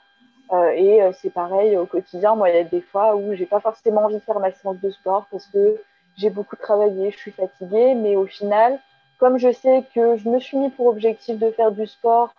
Euh, 0.51 0.71
et 0.71 1.01
euh, 1.01 1.11
c'est 1.13 1.29
pareil 1.29 1.77
au 1.77 1.85
quotidien. 1.85 2.35
Moi, 2.35 2.49
il 2.49 2.55
y 2.55 2.59
a 2.59 2.63
des 2.63 2.81
fois 2.81 3.15
où 3.15 3.33
j'ai 3.33 3.45
pas 3.45 3.61
forcément 3.61 4.03
envie 4.03 4.15
de 4.15 4.19
faire 4.19 4.39
ma 4.39 4.51
séance 4.51 4.79
de 4.81 4.89
sport 4.89 5.25
parce 5.31 5.45
que 5.47 5.81
j'ai 6.17 6.29
beaucoup 6.29 6.57
travaillé, 6.57 7.11
je 7.11 7.17
suis 7.17 7.31
fatiguée. 7.31 7.95
Mais 7.95 8.15
au 8.15 8.25
final, 8.25 8.79
comme 9.19 9.37
je 9.37 9.51
sais 9.51 9.83
que 9.95 10.17
je 10.17 10.27
me 10.27 10.39
suis 10.39 10.57
mis 10.57 10.69
pour 10.69 10.87
objectif 10.87 11.39
de 11.39 11.51
faire 11.51 11.71
du 11.71 11.87
sport 11.87 12.33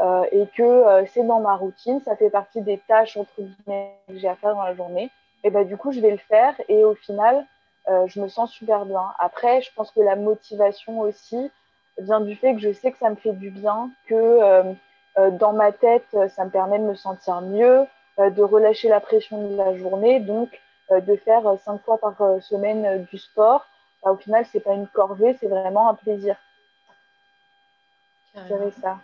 euh, 0.00 0.24
et 0.30 0.46
que 0.56 1.04
c'est 1.08 1.24
dans 1.24 1.40
ma 1.40 1.56
routine, 1.56 2.00
ça 2.04 2.14
fait 2.16 2.30
partie 2.30 2.60
des 2.60 2.78
tâches 2.86 3.16
entre 3.16 3.32
guillemets 3.38 3.92
que 4.08 4.16
j'ai 4.16 4.28
à 4.28 4.36
faire 4.36 4.54
dans 4.54 4.62
la 4.62 4.74
journée. 4.74 5.10
et 5.42 5.50
bah, 5.50 5.64
du 5.64 5.76
coup, 5.76 5.90
je 5.92 6.00
vais 6.00 6.10
le 6.10 6.18
faire. 6.18 6.54
Et 6.68 6.84
au 6.84 6.94
final, 6.94 7.44
je 8.06 8.20
me 8.20 8.28
sens 8.28 8.50
super 8.52 8.84
bien. 8.84 9.06
Après, 9.18 9.60
je 9.62 9.70
pense 9.74 9.90
que 9.90 10.00
la 10.00 10.16
motivation 10.16 11.00
aussi 11.00 11.50
vient 11.98 12.20
du 12.20 12.36
fait 12.36 12.54
que 12.54 12.60
je 12.60 12.72
sais 12.72 12.92
que 12.92 12.98
ça 12.98 13.10
me 13.10 13.16
fait 13.16 13.32
du 13.32 13.50
bien, 13.50 13.90
que 14.06 14.76
dans 15.16 15.52
ma 15.52 15.72
tête, 15.72 16.16
ça 16.34 16.44
me 16.44 16.50
permet 16.50 16.78
de 16.78 16.84
me 16.84 16.94
sentir 16.94 17.40
mieux, 17.40 17.86
de 18.18 18.42
relâcher 18.42 18.88
la 18.88 19.00
pression 19.00 19.48
de 19.48 19.56
la 19.56 19.76
journée, 19.76 20.20
donc 20.20 20.60
de 20.90 21.16
faire 21.16 21.42
cinq 21.64 21.82
fois 21.84 21.98
par 21.98 22.14
semaine 22.42 23.04
du 23.10 23.18
sport. 23.18 23.64
Bah, 24.04 24.12
au 24.12 24.16
final, 24.16 24.44
c'est 24.52 24.60
pas 24.60 24.74
une 24.74 24.86
corvée, 24.86 25.36
c'est 25.40 25.48
vraiment 25.48 25.88
un 25.88 25.94
plaisir. 25.94 26.36
C'est 28.34 28.80
ça. 28.80 28.98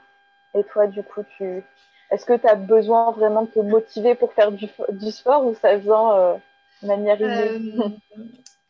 Et 0.55 0.65
toi, 0.65 0.87
du 0.87 1.03
coup, 1.03 1.23
tu 1.37 1.65
est-ce 2.11 2.27
que 2.27 2.35
tu 2.35 2.47
as 2.47 2.57
besoin 2.57 3.11
vraiment 3.13 3.43
de 3.43 3.47
te 3.47 3.59
motiver 3.59 4.15
pour 4.15 4.35
faire 4.35 4.53
du, 4.53 4.69
du 4.91 5.11
sport 5.11 5.47
ou 5.47 5.55
ça 5.55 5.77
vient 5.77 6.39
de 6.83 6.87
manière 6.87 7.19
innée? 7.19 7.99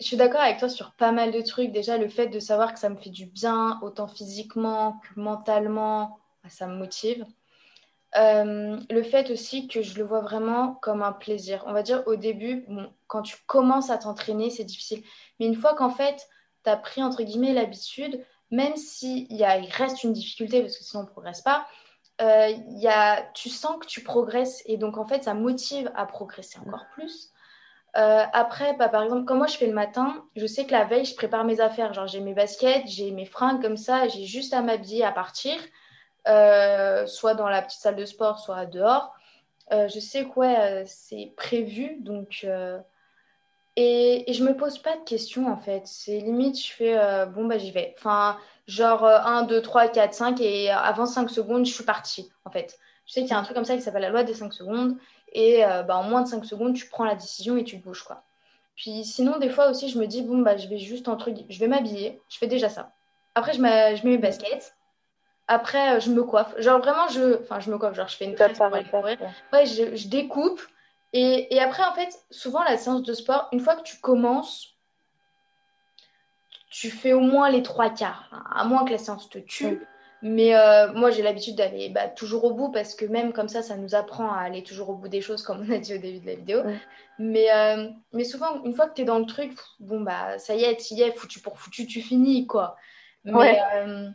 Je 0.01 0.07
suis 0.07 0.17
d'accord 0.17 0.41
avec 0.41 0.59
toi 0.59 0.69
sur 0.69 0.93
pas 0.93 1.11
mal 1.13 1.33
de 1.33 1.41
trucs. 1.41 1.73
Déjà, 1.73 1.99
le 1.99 2.09
fait 2.09 2.29
de 2.29 2.39
savoir 2.39 2.73
que 2.73 2.79
ça 2.79 2.89
me 2.89 2.97
fait 2.97 3.11
du 3.11 3.27
bien, 3.27 3.81
autant 3.83 4.07
physiquement 4.07 5.01
que 5.03 5.21
mentalement, 5.21 6.19
ça 6.49 6.67
me 6.67 6.77
motive. 6.77 7.25
Euh, 8.17 8.79
le 8.91 9.03
fait 9.03 9.31
aussi 9.31 9.69
que 9.69 9.81
je 9.83 9.99
le 9.99 10.05
vois 10.05 10.21
vraiment 10.21 10.75
comme 10.83 11.03
un 11.03 11.13
plaisir. 11.13 11.65
On 11.67 11.73
va 11.73 11.83
dire 11.83 12.03
au 12.07 12.17
début, 12.17 12.67
quand 13.07 13.23
tu 13.23 13.37
commences 13.47 13.91
à 13.91 13.97
t'entraîner, 13.97 14.51
c'est 14.51 14.65
difficile. 14.65 15.03
Mais 15.41 15.47
une 15.47 15.55
fois 15.55 15.75
qu'en 15.75 15.91
fait, 15.91 16.29
tu 16.65 16.71
as 16.71 16.77
pris 16.77 17.03
entre 17.03 17.23
guillemets 17.23 17.55
l'habitude, 17.55 18.25
même 18.51 18.77
s'il 18.77 19.31
il 19.33 19.69
reste 19.73 20.05
une 20.05 20.13
difficulté 20.13 20.61
parce 20.61 20.77
que 20.77 20.85
sinon 20.85 21.03
on 21.03 21.07
ne 21.07 21.11
progresse 21.11 21.41
pas, 21.41 21.67
euh, 22.21 22.53
y 22.69 22.87
a, 22.87 23.23
tu 23.33 23.49
sens 23.49 23.79
que 23.81 23.87
tu 23.87 24.03
progresses 24.03 24.63
et 24.67 24.77
donc 24.77 24.99
en 24.99 25.07
fait 25.07 25.25
ça 25.25 25.33
motive 25.33 25.91
à 25.95 26.05
progresser 26.05 26.59
encore 26.59 26.87
plus. 26.93 27.33
Euh, 27.97 28.25
après, 28.33 28.75
bah, 28.75 28.89
par 28.89 29.03
exemple, 29.03 29.25
quand 29.27 29.37
moi 29.37 29.47
je 29.47 29.57
fais 29.57 29.67
le 29.67 29.75
matin, 29.75 30.25
je 30.37 30.47
sais 30.47 30.67
que 30.67 30.73
la 30.73 30.85
veille, 30.85 31.05
je 31.05 31.15
prépare 31.15 31.45
mes 31.45 31.61
affaires. 31.61 31.93
Genre, 31.93 32.07
j'ai 32.07 32.21
mes 32.21 32.33
baskets, 32.33 32.87
j'ai 32.87 33.11
mes 33.11 33.27
fringues 33.27 33.61
comme 33.61 33.77
ça, 33.77 34.09
j'ai 34.09 34.25
juste 34.25 34.55
à 34.55 34.63
m'habiller, 34.63 35.05
à 35.05 35.13
partir, 35.13 35.55
euh, 36.29 37.07
soit 37.07 37.35
dans 37.35 37.49
la 37.49 37.63
petite 37.63 37.81
salle 37.81 37.97
de 37.97 38.05
sport, 38.05 38.39
soit 38.39 38.67
dehors. 38.67 39.15
Euh, 39.73 39.89
je 39.89 40.01
sais 40.01 40.25
que 40.25 40.39
ouais, 40.39 40.85
c'est 40.87 41.33
prévu, 41.37 41.97
donc. 42.01 42.47
Et, 43.77 44.31
et, 44.31 44.35
je 44.35 44.45
me 44.45 44.55
pose 44.55 44.77
pas 44.79 44.97
de 44.97 45.05
questions 45.05 45.51
en 45.51 45.57
fait. 45.57 45.83
C'est 45.87 46.19
limite, 46.19 46.61
je 46.61 46.73
fais 46.73 47.27
bon, 47.27 47.47
bah 47.47 47.57
j'y 47.59 47.71
vais. 47.71 47.95
Enfin, 47.99 48.37
genre 48.67 49.05
1, 49.05 49.45
2, 49.45 49.63
3, 49.63 49.89
4, 49.89 50.13
5, 50.13 50.41
et 50.41 50.71
avant 50.71 51.07
5 51.07 51.31
secondes, 51.31 51.65
je 51.65 51.73
suis 51.73 51.85
partie 51.85 52.31
en 52.45 52.51
fait. 52.51 52.79
Je 53.07 53.13
sais 53.13 53.21
qu'il 53.21 53.31
y 53.31 53.35
a 53.35 53.39
un 53.39 53.43
truc 53.43 53.55
comme 53.55 53.65
ça 53.65 53.77
qui 53.77 53.83
s'appelle 53.83 54.03
la 54.03 54.11
loi 54.11 54.23
des 54.25 54.35
5 54.35 54.53
secondes. 54.53 54.97
Et 55.33 55.65
euh, 55.65 55.83
bah, 55.83 55.97
en 55.97 56.05
moins 56.05 56.23
de 56.23 56.29
5 56.29 56.45
secondes, 56.45 56.75
tu 56.75 56.87
prends 56.89 57.05
la 57.05 57.15
décision 57.15 57.57
et 57.57 57.65
tu 57.65 57.79
te 57.79 57.85
bouges. 57.85 58.05
Quoi. 58.05 58.23
Puis 58.77 59.05
sinon, 59.05 59.39
des 59.39 59.49
fois 59.49 59.71
aussi, 59.71 59.89
je 59.89 59.99
me 59.99 60.07
dis, 60.07 60.23
bon, 60.23 60.39
bah, 60.39 60.57
je 60.57 60.69
vais 60.69 60.79
juste 60.79 61.09
entre 61.09 61.31
je 61.49 61.59
vais 61.59 61.69
m'habiller. 61.69 62.21
Je 62.29 62.39
fais 62.39 62.47
déjà 62.47 62.69
ça. 62.69 62.93
Après, 63.35 63.55
je 63.55 63.61
mets 63.61 63.99
mes 64.05 64.19
baskets. 64.19 64.75
Après, 65.49 65.97
euh, 65.97 66.01
je 66.01 66.11
me 66.11 66.23
coiffe. 66.23 66.55
Genre 66.59 66.81
vraiment, 66.81 67.09
je, 67.09 67.41
enfin, 67.41 67.61
je 67.61 67.71
me 67.71 67.79
coiffe. 67.79 67.95
Genre, 67.95 68.09
je 68.09 68.17
fais 68.17 68.25
une 68.25 68.35
tresse 68.35 68.59
pour 68.59 68.67
aller 68.67 68.89
courir. 68.89 69.19
Ouais, 69.53 69.67
je, 69.67 69.97
je 69.97 70.09
découpe. 70.09 70.61
Et, 71.13 71.55
et, 71.55 71.61
après, 71.61 71.85
en 71.85 71.93
fait, 71.93 72.09
souvent, 72.31 72.63
la 72.63 72.79
séance 72.79 73.03
de 73.03 73.13
sport, 73.13 73.49
une 73.53 73.61
fois 73.61 73.77
que 73.77 73.83
tu 73.83 73.99
commences, 74.01 74.77
tu 76.71 76.91
fais 76.91 77.13
au 77.13 77.21
moins 77.21 77.51
les 77.51 77.63
trois 77.63 77.91
quarts. 77.91 78.31
À 78.55 78.65
moins 78.65 78.85
que 78.85 78.93
la 78.93 78.99
séance 78.99 79.29
te 79.29 79.39
tue. 79.39 79.87
Mais 80.23 80.55
euh, 80.55 80.93
moi, 80.93 81.11
j'ai 81.11 81.23
l'habitude 81.23 81.57
d'aller 81.57 81.89
bah, 81.89 82.09
toujours 82.09 82.45
au 82.45 82.55
bout 82.55 82.71
parce 82.71 82.95
que 82.95 83.05
même 83.05 83.33
comme 83.33 83.49
ça, 83.49 83.61
ça 83.61 83.77
nous 83.77 83.97
apprend 83.97 84.33
à 84.33 84.39
aller 84.39 84.63
toujours 84.63 84.91
au 84.91 84.95
bout 84.95 85.09
des 85.09 85.21
choses, 85.21 85.43
comme 85.43 85.67
on 85.69 85.73
a 85.73 85.79
dit 85.79 85.95
au 85.95 85.99
début 85.99 86.21
de 86.21 86.27
la 86.27 86.35
vidéo. 86.37 86.63
Mais, 87.19 87.53
euh, 87.53 87.89
mais 88.13 88.23
souvent, 88.23 88.63
une 88.65 88.73
fois 88.73 88.89
que 88.89 88.95
tu 88.95 89.03
es 89.03 89.05
dans 89.05 89.19
le 89.19 89.27
truc, 89.27 89.53
bon, 89.81 90.01
bah, 90.01 90.39
ça 90.39 90.55
y 90.55 90.63
est, 90.63 90.77
tu 90.77 90.95
y 90.95 91.03
es, 91.03 91.11
foutu 91.13 91.41
pour 91.41 91.59
foutu, 91.59 91.87
tu 91.87 92.01
finis, 92.01 92.47
quoi. 92.47 92.77
Mais 93.25 93.33
ouais, 93.33 93.61
euh, 93.75 94.09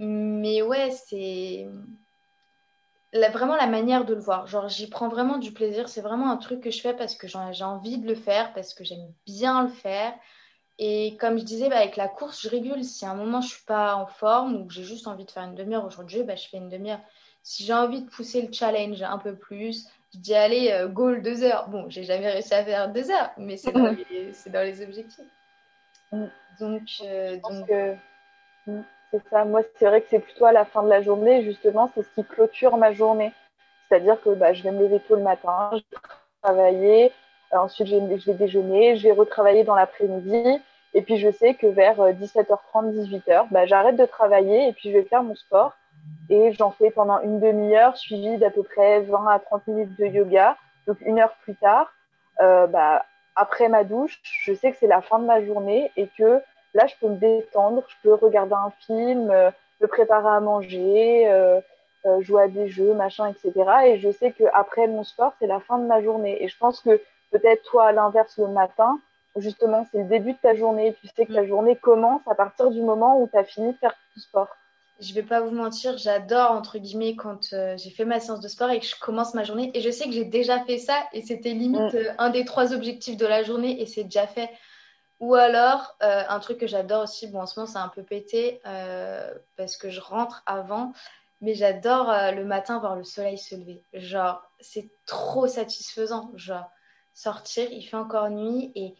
mais 0.00 0.62
ouais 0.62 0.90
c'est 0.90 1.68
vraiment 3.12 3.56
la 3.56 3.66
manière 3.66 4.04
de 4.04 4.14
le 4.14 4.20
voir. 4.20 4.46
Genre, 4.46 4.68
j'y 4.68 4.88
prends 4.88 5.08
vraiment 5.08 5.38
du 5.38 5.52
plaisir. 5.52 5.88
C'est 5.88 6.00
vraiment 6.00 6.30
un 6.30 6.36
truc 6.36 6.60
que 6.60 6.70
je 6.70 6.80
fais 6.80 6.94
parce 6.94 7.14
que 7.14 7.26
j'ai 7.26 7.64
envie 7.64 7.98
de 7.98 8.06
le 8.06 8.14
faire, 8.14 8.52
parce 8.52 8.74
que 8.74 8.84
j'aime 8.84 9.12
bien 9.26 9.64
le 9.64 9.68
faire. 9.68 10.14
Et 10.78 11.16
comme 11.18 11.38
je 11.38 11.44
disais, 11.44 11.68
bah, 11.68 11.76
avec 11.76 11.96
la 11.96 12.08
course, 12.08 12.42
je 12.42 12.48
régule. 12.48 12.84
Si 12.84 13.04
à 13.04 13.10
un 13.10 13.14
moment 13.14 13.42
je 13.42 13.48
suis 13.48 13.64
pas 13.64 13.96
en 13.96 14.06
forme 14.06 14.56
ou 14.56 14.66
que 14.66 14.72
j'ai 14.72 14.84
juste 14.84 15.06
envie 15.06 15.26
de 15.26 15.30
faire 15.30 15.44
une 15.44 15.54
demi-heure 15.54 15.84
aujourd'hui, 15.84 16.22
bah, 16.22 16.36
je 16.36 16.48
fais 16.48 16.56
une 16.56 16.70
demi-heure. 16.70 17.00
Si 17.42 17.64
j'ai 17.64 17.74
envie 17.74 18.02
de 18.02 18.08
pousser 18.08 18.42
le 18.42 18.52
challenge 18.52 19.02
un 19.02 19.18
peu 19.18 19.34
plus, 19.34 19.88
je 20.14 20.18
dis 20.18 20.34
allez, 20.34 20.70
euh, 20.72 20.88
goal 20.88 21.22
deux 21.22 21.42
heures. 21.42 21.68
Bon, 21.68 21.88
j'ai 21.90 22.04
jamais 22.04 22.30
réussi 22.30 22.54
à 22.54 22.64
faire 22.64 22.92
deux 22.92 23.10
heures, 23.10 23.30
mais 23.36 23.56
c'est 23.56 23.72
dans, 23.72 23.94
dans, 24.52 24.62
les 24.62 24.82
objectifs. 24.82 25.24
Mm. 26.12 26.26
Donc, 26.60 26.82
euh, 27.02 27.38
donc... 27.42 27.70
Mm, 28.66 28.82
c'est 29.10 29.22
ça. 29.28 29.44
Moi, 29.44 29.62
c'est 29.76 29.86
vrai 29.86 30.00
que 30.00 30.06
c'est 30.10 30.18
plutôt 30.18 30.44
à 30.44 30.52
la 30.52 30.64
fin 30.64 30.82
de 30.82 30.88
la 30.88 31.02
journée, 31.02 31.42
justement, 31.42 31.90
c'est 31.94 32.02
ce 32.02 32.08
qui 32.14 32.24
clôture 32.24 32.76
ma 32.76 32.92
journée. 32.92 33.32
C'est-à-dire 33.88 34.20
que 34.22 34.30
bah, 34.30 34.52
je 34.52 34.62
vais 34.62 34.70
me 34.70 34.82
lever 34.82 35.00
tôt 35.00 35.16
le 35.16 35.22
matin, 35.22 35.70
je 35.72 35.78
vais 35.78 36.02
travailler, 36.42 37.12
ensuite 37.50 37.88
je 37.88 37.96
vais 37.96 38.34
déjeuner, 38.34 38.96
je 38.96 39.08
vais 39.08 39.12
retravailler 39.12 39.64
dans 39.64 39.74
l'après-midi. 39.74 40.60
Et 40.94 41.02
puis 41.02 41.18
je 41.18 41.30
sais 41.30 41.54
que 41.54 41.66
vers 41.66 41.96
17h30, 41.98 42.56
euh, 42.86 43.04
18h, 43.04 43.46
bah, 43.50 43.66
j'arrête 43.66 43.96
de 43.96 44.06
travailler 44.06 44.68
et 44.68 44.72
puis 44.72 44.90
je 44.90 44.98
vais 44.98 45.04
faire 45.04 45.22
mon 45.22 45.34
sport. 45.34 45.72
Et 46.28 46.52
j'en 46.52 46.70
fais 46.70 46.90
pendant 46.90 47.20
une 47.20 47.40
demi-heure, 47.40 47.96
suivi 47.96 48.38
d'à 48.38 48.50
peu 48.50 48.62
près 48.62 49.00
20 49.00 49.26
à 49.26 49.38
30 49.40 49.66
minutes 49.66 49.98
de 49.98 50.06
yoga. 50.06 50.56
Donc 50.86 50.98
une 51.02 51.18
heure 51.18 51.34
plus 51.42 51.54
tard, 51.56 51.92
euh, 52.40 52.66
bah, 52.66 53.04
après 53.36 53.68
ma 53.68 53.84
douche, 53.84 54.20
je 54.22 54.54
sais 54.54 54.70
que 54.70 54.76
c'est 54.78 54.86
la 54.86 55.00
fin 55.00 55.18
de 55.18 55.24
ma 55.24 55.44
journée 55.44 55.90
et 55.96 56.08
que 56.16 56.40
là, 56.74 56.86
je 56.86 56.94
peux 57.00 57.08
me 57.08 57.16
détendre, 57.16 57.82
je 57.88 57.94
peux 58.02 58.14
regarder 58.14 58.54
un 58.54 58.72
film, 58.86 59.30
euh, 59.30 59.50
me 59.80 59.86
préparer 59.86 60.28
à 60.28 60.40
manger, 60.40 61.28
euh, 61.28 61.60
euh, 62.06 62.22
jouer 62.22 62.44
à 62.44 62.48
des 62.48 62.68
jeux, 62.68 62.94
machin, 62.94 63.26
etc. 63.26 63.52
Et 63.86 63.98
je 63.98 64.10
sais 64.10 64.32
que 64.32 64.44
après 64.54 64.86
mon 64.86 65.04
sport, 65.04 65.32
c'est 65.38 65.46
la 65.46 65.60
fin 65.60 65.78
de 65.78 65.84
ma 65.84 66.02
journée. 66.02 66.42
Et 66.42 66.48
je 66.48 66.56
pense 66.58 66.80
que 66.80 67.00
peut-être 67.30 67.62
toi, 67.64 67.88
à 67.88 67.92
l'inverse, 67.92 68.38
le 68.38 68.48
matin, 68.48 68.98
justement, 69.36 69.86
c'est 69.90 69.98
le 69.98 70.04
début 70.04 70.32
de 70.32 70.38
ta 70.38 70.54
journée. 70.54 70.96
Tu 71.00 71.08
sais 71.08 71.26
que 71.26 71.32
ta 71.32 71.42
mm. 71.42 71.48
journée 71.48 71.76
commence 71.76 72.22
à 72.26 72.34
partir 72.34 72.70
du 72.70 72.80
moment 72.80 73.20
où 73.20 73.28
tu 73.28 73.38
as 73.38 73.44
fini 73.44 73.72
de 73.72 73.78
faire 73.78 73.94
tout 74.14 74.20
sport. 74.20 74.48
Je 75.00 75.14
vais 75.14 75.22
pas 75.22 75.40
vous 75.40 75.50
mentir, 75.50 75.96
j'adore, 75.96 76.52
entre 76.52 76.78
guillemets, 76.78 77.16
quand 77.16 77.54
euh, 77.54 77.74
j'ai 77.78 77.88
fait 77.88 78.04
ma 78.04 78.20
séance 78.20 78.40
de 78.40 78.48
sport 78.48 78.68
et 78.70 78.80
que 78.80 78.86
je 78.86 78.96
commence 79.00 79.32
ma 79.32 79.44
journée. 79.44 79.70
Et 79.74 79.80
je 79.80 79.90
sais 79.90 80.04
que 80.04 80.12
j'ai 80.12 80.26
déjà 80.26 80.62
fait 80.64 80.76
ça 80.76 80.94
et 81.14 81.22
c'était 81.22 81.52
limite 81.52 81.94
mm. 81.94 81.96
euh, 81.96 82.12
un 82.18 82.30
des 82.30 82.44
trois 82.44 82.74
objectifs 82.74 83.16
de 83.16 83.26
la 83.26 83.42
journée 83.42 83.80
et 83.80 83.86
c'est 83.86 84.04
déjà 84.04 84.26
fait. 84.26 84.50
Ou 85.20 85.34
alors, 85.34 85.96
euh, 86.02 86.22
un 86.28 86.40
truc 86.40 86.58
que 86.58 86.66
j'adore 86.66 87.04
aussi, 87.04 87.26
bon, 87.28 87.42
en 87.42 87.46
ce 87.46 87.58
moment, 87.60 87.70
c'est 87.70 87.78
un 87.78 87.88
peu 87.88 88.02
pété 88.02 88.60
parce 89.56 89.76
que 89.76 89.90
je 89.90 90.00
rentre 90.00 90.42
avant, 90.46 90.92
mais 91.40 91.54
j'adore 91.54 92.12
le 92.32 92.44
matin 92.44 92.78
voir 92.78 92.96
le 92.96 93.04
soleil 93.04 93.38
se 93.38 93.54
lever. 93.54 93.82
Genre, 93.92 94.42
c'est 94.60 94.88
trop 95.06 95.46
satisfaisant. 95.46 96.30
Genre, 96.36 96.70
sortir, 97.12 97.70
il 97.70 97.82
fait 97.82 97.96
encore 97.96 98.30
nuit 98.30 98.72
et 98.74 98.94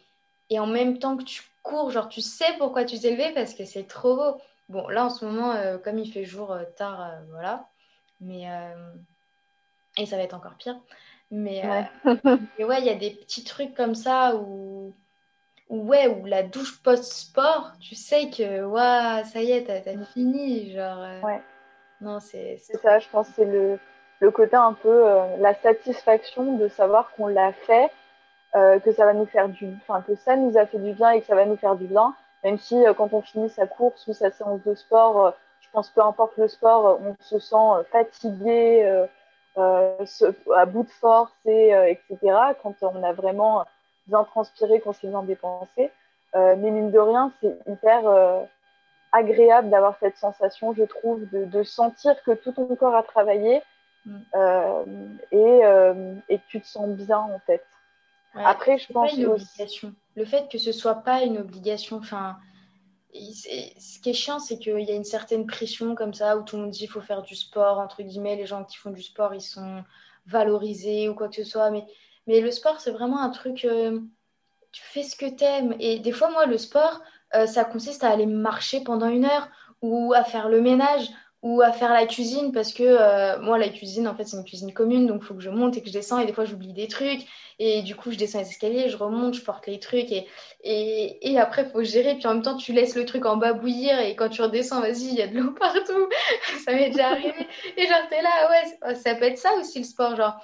et 0.51 0.59
en 0.59 0.67
même 0.67 0.99
temps 0.99 1.15
que 1.15 1.23
tu 1.23 1.43
cours, 1.63 1.91
genre 1.91 2.09
tu 2.09 2.19
sais 2.19 2.57
pourquoi 2.57 2.83
tu 2.83 2.99
t'es 2.99 3.11
levé 3.11 3.31
parce 3.33 3.53
que 3.53 3.63
c'est 3.63 3.87
trop 3.87 4.15
beau. 4.17 4.41
Bon, 4.67 4.87
là 4.89 5.05
en 5.05 5.09
ce 5.09 5.25
moment, 5.25 5.53
euh, 5.53 5.77
comme 5.77 5.97
il 5.97 6.11
fait 6.11 6.25
jour 6.25 6.51
euh, 6.51 6.65
tard, 6.75 7.01
euh, 7.01 7.19
voilà. 7.29 7.69
Mais 8.19 8.45
et 9.97 10.05
ça 10.05 10.15
va 10.17 10.23
être 10.23 10.35
encore 10.35 10.55
pire. 10.55 10.79
Mais 11.31 11.65
ouais, 12.05 12.65
ouais, 12.65 12.81
il 12.81 12.85
y 12.85 12.89
a 12.89 12.95
des 12.95 13.11
petits 13.11 13.43
trucs 13.43 13.73
comme 13.73 13.95
ça 13.95 14.35
où, 14.35 14.93
ouais, 15.71 16.07
où 16.07 16.25
la 16.25 16.43
douche 16.43 16.81
post-sport, 16.83 17.71
tu 17.79 17.95
sais 17.95 18.29
que 18.29 18.63
ouais, 18.63 19.23
ça 19.25 19.41
y 19.41 19.51
est, 19.51 19.63
t'as 19.63 19.91
as 19.91 20.05
fini, 20.05 20.71
genre. 20.71 21.03
ouais. 21.23 21.41
Non, 22.01 22.19
c'est. 22.19 22.57
C'est 22.61 22.77
ça, 22.77 22.99
je 22.99 23.07
pense, 23.09 23.27
c'est 23.35 23.45
le, 23.45 23.79
le 24.19 24.31
côté 24.31 24.55
un 24.55 24.73
peu 24.73 25.05
la 25.39 25.53
satisfaction 25.53 26.57
de 26.57 26.67
savoir 26.67 27.11
qu'on 27.15 27.27
l'a 27.27 27.53
fait 27.53 27.91
euh, 28.53 28.79
que 28.79 28.91
ça 28.91 29.05
va 29.05 29.13
nous 29.13 29.25
faire 29.25 29.47
du, 29.47 29.69
enfin 29.81 30.01
que 30.05 30.15
ça 30.15 30.35
nous 30.35 30.57
a 30.57 30.65
fait 30.65 30.77
du 30.77 30.91
bien 30.91 31.11
et 31.11 31.21
que 31.21 31.27
ça 31.27 31.35
va 31.35 31.45
nous 31.45 31.55
faire 31.55 31.75
du 31.75 31.85
bien. 31.85 32.13
Même 32.43 32.57
si 32.57 32.85
euh, 32.85 32.93
quand 32.93 33.13
on 33.13 33.21
finit 33.21 33.49
sa 33.49 33.65
course 33.65 34.05
ou 34.07 34.13
sa 34.13 34.29
séance 34.29 34.61
de 34.63 34.75
sport, 34.75 35.25
euh, 35.27 35.31
je 35.61 35.69
pense 35.71 35.89
peu 35.89 36.01
importe 36.01 36.35
le 36.37 36.49
sport, 36.49 36.99
on 37.01 37.15
se 37.23 37.39
sent 37.39 37.85
fatigué, 37.91 39.05
à 39.55 40.65
bout 40.65 40.83
de 40.83 40.89
force 40.89 41.31
et 41.45 41.71
etc. 41.87 42.37
Quand 42.61 42.75
on 42.81 43.03
a 43.03 43.13
vraiment 43.13 43.65
bien 44.11 44.23
transpiré, 44.23 44.79
qu'on 44.79 44.93
s'est 44.93 45.07
bien 45.07 45.23
dépensé. 45.23 45.91
mais 46.35 46.55
mine 46.55 46.91
de 46.91 46.99
rien, 46.99 47.31
c'est 47.41 47.57
hyper 47.67 48.03
agréable 49.11 49.69
d'avoir 49.69 49.97
cette 49.99 50.17
sensation, 50.17 50.73
je 50.73 50.83
trouve, 50.83 51.27
de, 51.31 51.45
de, 51.45 51.63
sentir 51.63 52.21
que 52.23 52.31
tout 52.31 52.51
ton 52.51 52.73
corps 52.75 52.95
a 52.95 53.03
travaillé 53.03 53.61
mm. 54.05 54.19
et, 55.31 55.61
et 56.29 56.37
que 56.37 56.47
tu 56.47 56.61
te 56.61 56.67
sens 56.67 56.89
bien 56.89 57.17
en 57.17 57.39
fait. 57.45 57.63
Après, 58.35 58.77
je 58.77 58.91
pense 58.91 59.13
une 59.13 59.25
obligation. 59.25 59.93
Le 60.15 60.25
fait 60.25 60.49
que 60.49 60.57
ce 60.57 60.71
soit 60.71 60.95
pas 60.95 61.23
une 61.23 61.37
obligation, 61.37 61.97
enfin, 61.97 62.37
ce 63.13 63.99
qui 63.99 64.09
est 64.09 64.13
chiant, 64.13 64.39
c'est 64.39 64.57
qu'il 64.57 64.79
y 64.79 64.91
a 64.91 64.95
une 64.95 65.03
certaine 65.03 65.45
pression 65.45 65.95
comme 65.95 66.13
ça 66.13 66.37
où 66.37 66.43
tout 66.43 66.55
le 66.55 66.63
monde 66.63 66.71
dit 66.71 66.79
qu'il 66.79 66.89
faut 66.89 67.01
faire 67.01 67.21
du 67.21 67.35
sport, 67.35 67.79
entre 67.79 68.03
guillemets, 68.03 68.35
les 68.35 68.45
gens 68.45 68.63
qui 68.63 68.77
font 68.77 68.91
du 68.91 69.01
sport, 69.01 69.33
ils 69.33 69.41
sont 69.41 69.83
valorisés 70.27 71.09
ou 71.09 71.15
quoi 71.15 71.27
que 71.27 71.35
ce 71.35 71.43
soit. 71.43 71.71
Mais, 71.71 71.85
Mais 72.31 72.39
le 72.39 72.49
sport, 72.49 72.79
c'est 72.79 72.91
vraiment 72.91 73.19
un 73.19 73.29
truc, 73.29 73.65
euh, 73.65 73.99
tu 74.71 74.81
fais 74.81 75.03
ce 75.03 75.17
que 75.17 75.25
tu 75.25 75.43
aimes. 75.43 75.75
Et 75.81 75.99
des 75.99 76.13
fois, 76.13 76.31
moi, 76.31 76.45
le 76.45 76.57
sport, 76.57 77.01
euh, 77.35 77.45
ça 77.45 77.65
consiste 77.65 78.05
à 78.05 78.09
aller 78.09 78.25
marcher 78.25 78.85
pendant 78.85 79.09
une 79.09 79.25
heure 79.25 79.49
ou 79.81 80.13
à 80.13 80.23
faire 80.23 80.47
le 80.47 80.61
ménage 80.61 81.09
ou 81.41 81.61
à 81.61 81.73
faire 81.73 81.91
la 81.91 82.05
cuisine 82.05 82.53
parce 82.53 82.71
que 82.71 82.83
euh, 82.83 83.41
moi 83.41 83.57
la 83.57 83.69
cuisine 83.69 84.07
en 84.07 84.13
fait 84.15 84.25
c'est 84.25 84.37
une 84.37 84.43
cuisine 84.45 84.73
commune 84.73 85.07
donc 85.07 85.21
il 85.23 85.25
faut 85.25 85.33
que 85.33 85.41
je 85.41 85.49
monte 85.49 85.75
et 85.75 85.81
que 85.81 85.87
je 85.87 85.91
descends 85.93 86.19
et 86.19 86.27
des 86.27 86.33
fois 86.33 86.45
j'oublie 86.45 86.71
des 86.71 86.87
trucs 86.87 87.25
et 87.57 87.81
du 87.81 87.95
coup 87.95 88.11
je 88.11 88.17
descends 88.17 88.37
les 88.37 88.47
escaliers 88.47 88.89
je 88.89 88.97
remonte 88.97 89.33
je 89.33 89.41
porte 89.41 89.65
les 89.65 89.79
trucs 89.79 90.11
et, 90.11 90.27
et, 90.63 91.31
et 91.31 91.39
après 91.39 91.65
faut 91.65 91.81
gérer. 91.81 92.13
Puis 92.13 92.27
en 92.27 92.35
même 92.35 92.43
temps 92.43 92.57
tu 92.57 92.73
laisses 92.73 92.95
le 92.95 93.05
truc 93.05 93.25
en 93.25 93.37
bas 93.37 93.53
bouillir 93.53 93.99
et 93.99 94.15
quand 94.15 94.29
tu 94.29 94.43
redescends 94.43 94.81
vas-y 94.81 95.05
il 95.05 95.15
y 95.15 95.21
a 95.23 95.27
de 95.27 95.39
l'eau 95.39 95.51
partout. 95.59 96.07
Ça 96.63 96.73
m'est 96.73 96.91
déjà 96.91 97.09
arrivé. 97.09 97.47
Et 97.75 97.87
genre 97.87 98.07
t'es 98.11 98.21
là 98.21 98.51
ouais 98.51 98.95
ça 98.95 99.15
peut 99.15 99.25
être 99.25 99.39
ça 99.39 99.53
aussi 99.55 99.79
le 99.79 99.85
sport 99.85 100.15
genre 100.15 100.39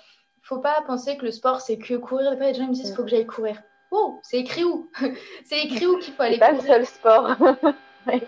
faut 0.47 0.59
pas 0.59 0.81
penser 0.85 1.17
que 1.17 1.25
le 1.25 1.31
sport 1.31 1.61
c'est 1.61 1.77
que 1.77 1.95
courir 1.95 2.31
des 2.31 2.37
fois 2.37 2.47
les 2.47 2.53
gens 2.53 2.67
me 2.67 2.73
disent 2.73 2.95
faut 2.95 3.03
que 3.03 3.09
j'aille 3.09 3.25
courir 3.25 3.61
oh 3.91 4.19
c'est 4.23 4.37
écrit 4.37 4.63
où? 4.63 4.89
C'est 5.45 5.59
écrit 5.63 5.85
où 5.85 5.97
qu'il 5.99 6.13
faut 6.13 6.23
aller 6.23 6.39
courir 6.39 6.57
pas 6.57 6.61
le 6.61 6.67
seul 6.67 6.85
sport 6.85 7.35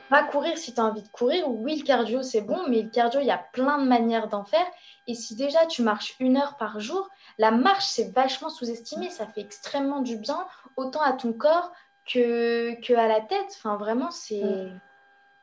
Pas 0.09 0.23
courir 0.23 0.57
si 0.57 0.73
tu 0.73 0.79
as 0.79 0.85
envie 0.85 1.01
de 1.01 1.07
courir. 1.07 1.45
Oui, 1.47 1.77
le 1.77 1.85
cardio, 1.85 2.21
c'est 2.21 2.41
bon, 2.41 2.67
mais 2.67 2.81
le 2.81 2.89
cardio, 2.89 3.19
il 3.21 3.27
y 3.27 3.31
a 3.31 3.37
plein 3.37 3.77
de 3.79 3.87
manières 3.87 4.27
d'en 4.27 4.43
faire. 4.43 4.65
Et 5.07 5.15
si 5.15 5.35
déjà 5.35 5.65
tu 5.65 5.81
marches 5.81 6.15
une 6.19 6.37
heure 6.37 6.57
par 6.57 6.79
jour, 6.79 7.09
la 7.37 7.51
marche, 7.51 7.85
c'est 7.85 8.13
vachement 8.13 8.49
sous-estimé. 8.49 9.09
Ça 9.09 9.27
fait 9.27 9.41
extrêmement 9.41 10.01
du 10.01 10.17
bien, 10.17 10.45
autant 10.75 11.01
à 11.01 11.13
ton 11.13 11.33
corps 11.33 11.71
que, 12.05 12.79
que 12.81 12.93
à 12.93 13.07
la 13.07 13.21
tête. 13.21 13.55
Enfin, 13.57 13.77
vraiment, 13.77 14.11
c'est. 14.11 14.43
Mm. 14.43 14.79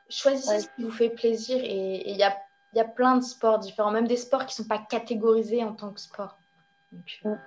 Choisissez 0.09 0.61
ce 0.61 0.69
qui 0.69 0.85
vous 0.85 0.91
fait 0.91 1.11
plaisir. 1.11 1.59
Et 1.63 2.11
il 2.11 2.17
y 2.17 2.23
a, 2.23 2.37
y 2.75 2.81
a 2.81 2.85
plein 2.85 3.17
de 3.17 3.25
sports 3.25 3.59
différents, 3.59 3.91
même 3.91 4.07
des 4.07 4.17
sports 4.17 4.47
qui 4.47 4.61
ne 4.61 4.65
sont 4.65 4.69
pas 4.69 4.79
catégorisés 4.79 5.65
en 5.65 5.73
tant 5.73 5.91
que 5.91 6.01
sport. 6.01 6.39
Euh. 7.25 7.31
Mm. 7.31 7.39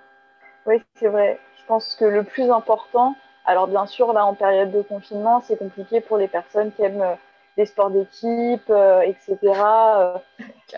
Oui, 0.66 0.82
c'est 0.94 1.08
vrai. 1.08 1.38
Je 1.60 1.66
pense 1.66 1.94
que 1.94 2.04
le 2.04 2.24
plus 2.24 2.50
important, 2.50 3.14
alors 3.44 3.66
bien 3.66 3.86
sûr, 3.86 4.12
là, 4.12 4.24
en 4.24 4.34
période 4.34 4.70
de 4.70 4.82
confinement, 4.82 5.40
c'est 5.40 5.56
compliqué 5.56 6.00
pour 6.00 6.18
les 6.18 6.28
personnes 6.28 6.72
qui 6.72 6.82
aiment 6.82 7.02
euh, 7.02 7.14
les 7.56 7.66
sports 7.66 7.90
d'équipe, 7.90 8.70
euh, 8.70 9.00
etc. 9.00 9.38
Euh, 9.42 10.14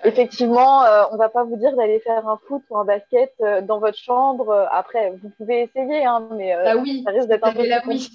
effectivement, 0.05 0.83
on 1.11 1.17
va 1.17 1.29
pas 1.29 1.45
vous 1.45 1.57
dire 1.57 1.77
d'aller 1.77 2.01
faire 2.01 2.27
un 2.27 2.39
foot 2.49 2.63
ou 2.71 2.79
un 2.79 2.85
basket 2.85 3.33
dans 3.63 3.79
votre 3.79 3.99
chambre. 3.99 4.69
Après, 4.73 5.13
vous 5.23 5.29
pouvez 5.31 5.63
essayer, 5.63 6.05
hein, 6.05 6.27
mais 6.33 6.57
bah 6.65 6.77
oui, 6.77 7.03
ça 7.05 7.11
risque 7.13 7.29
d'être 7.29 7.47
un 7.47 7.53
peu 7.53 7.67
oui. 7.87 8.09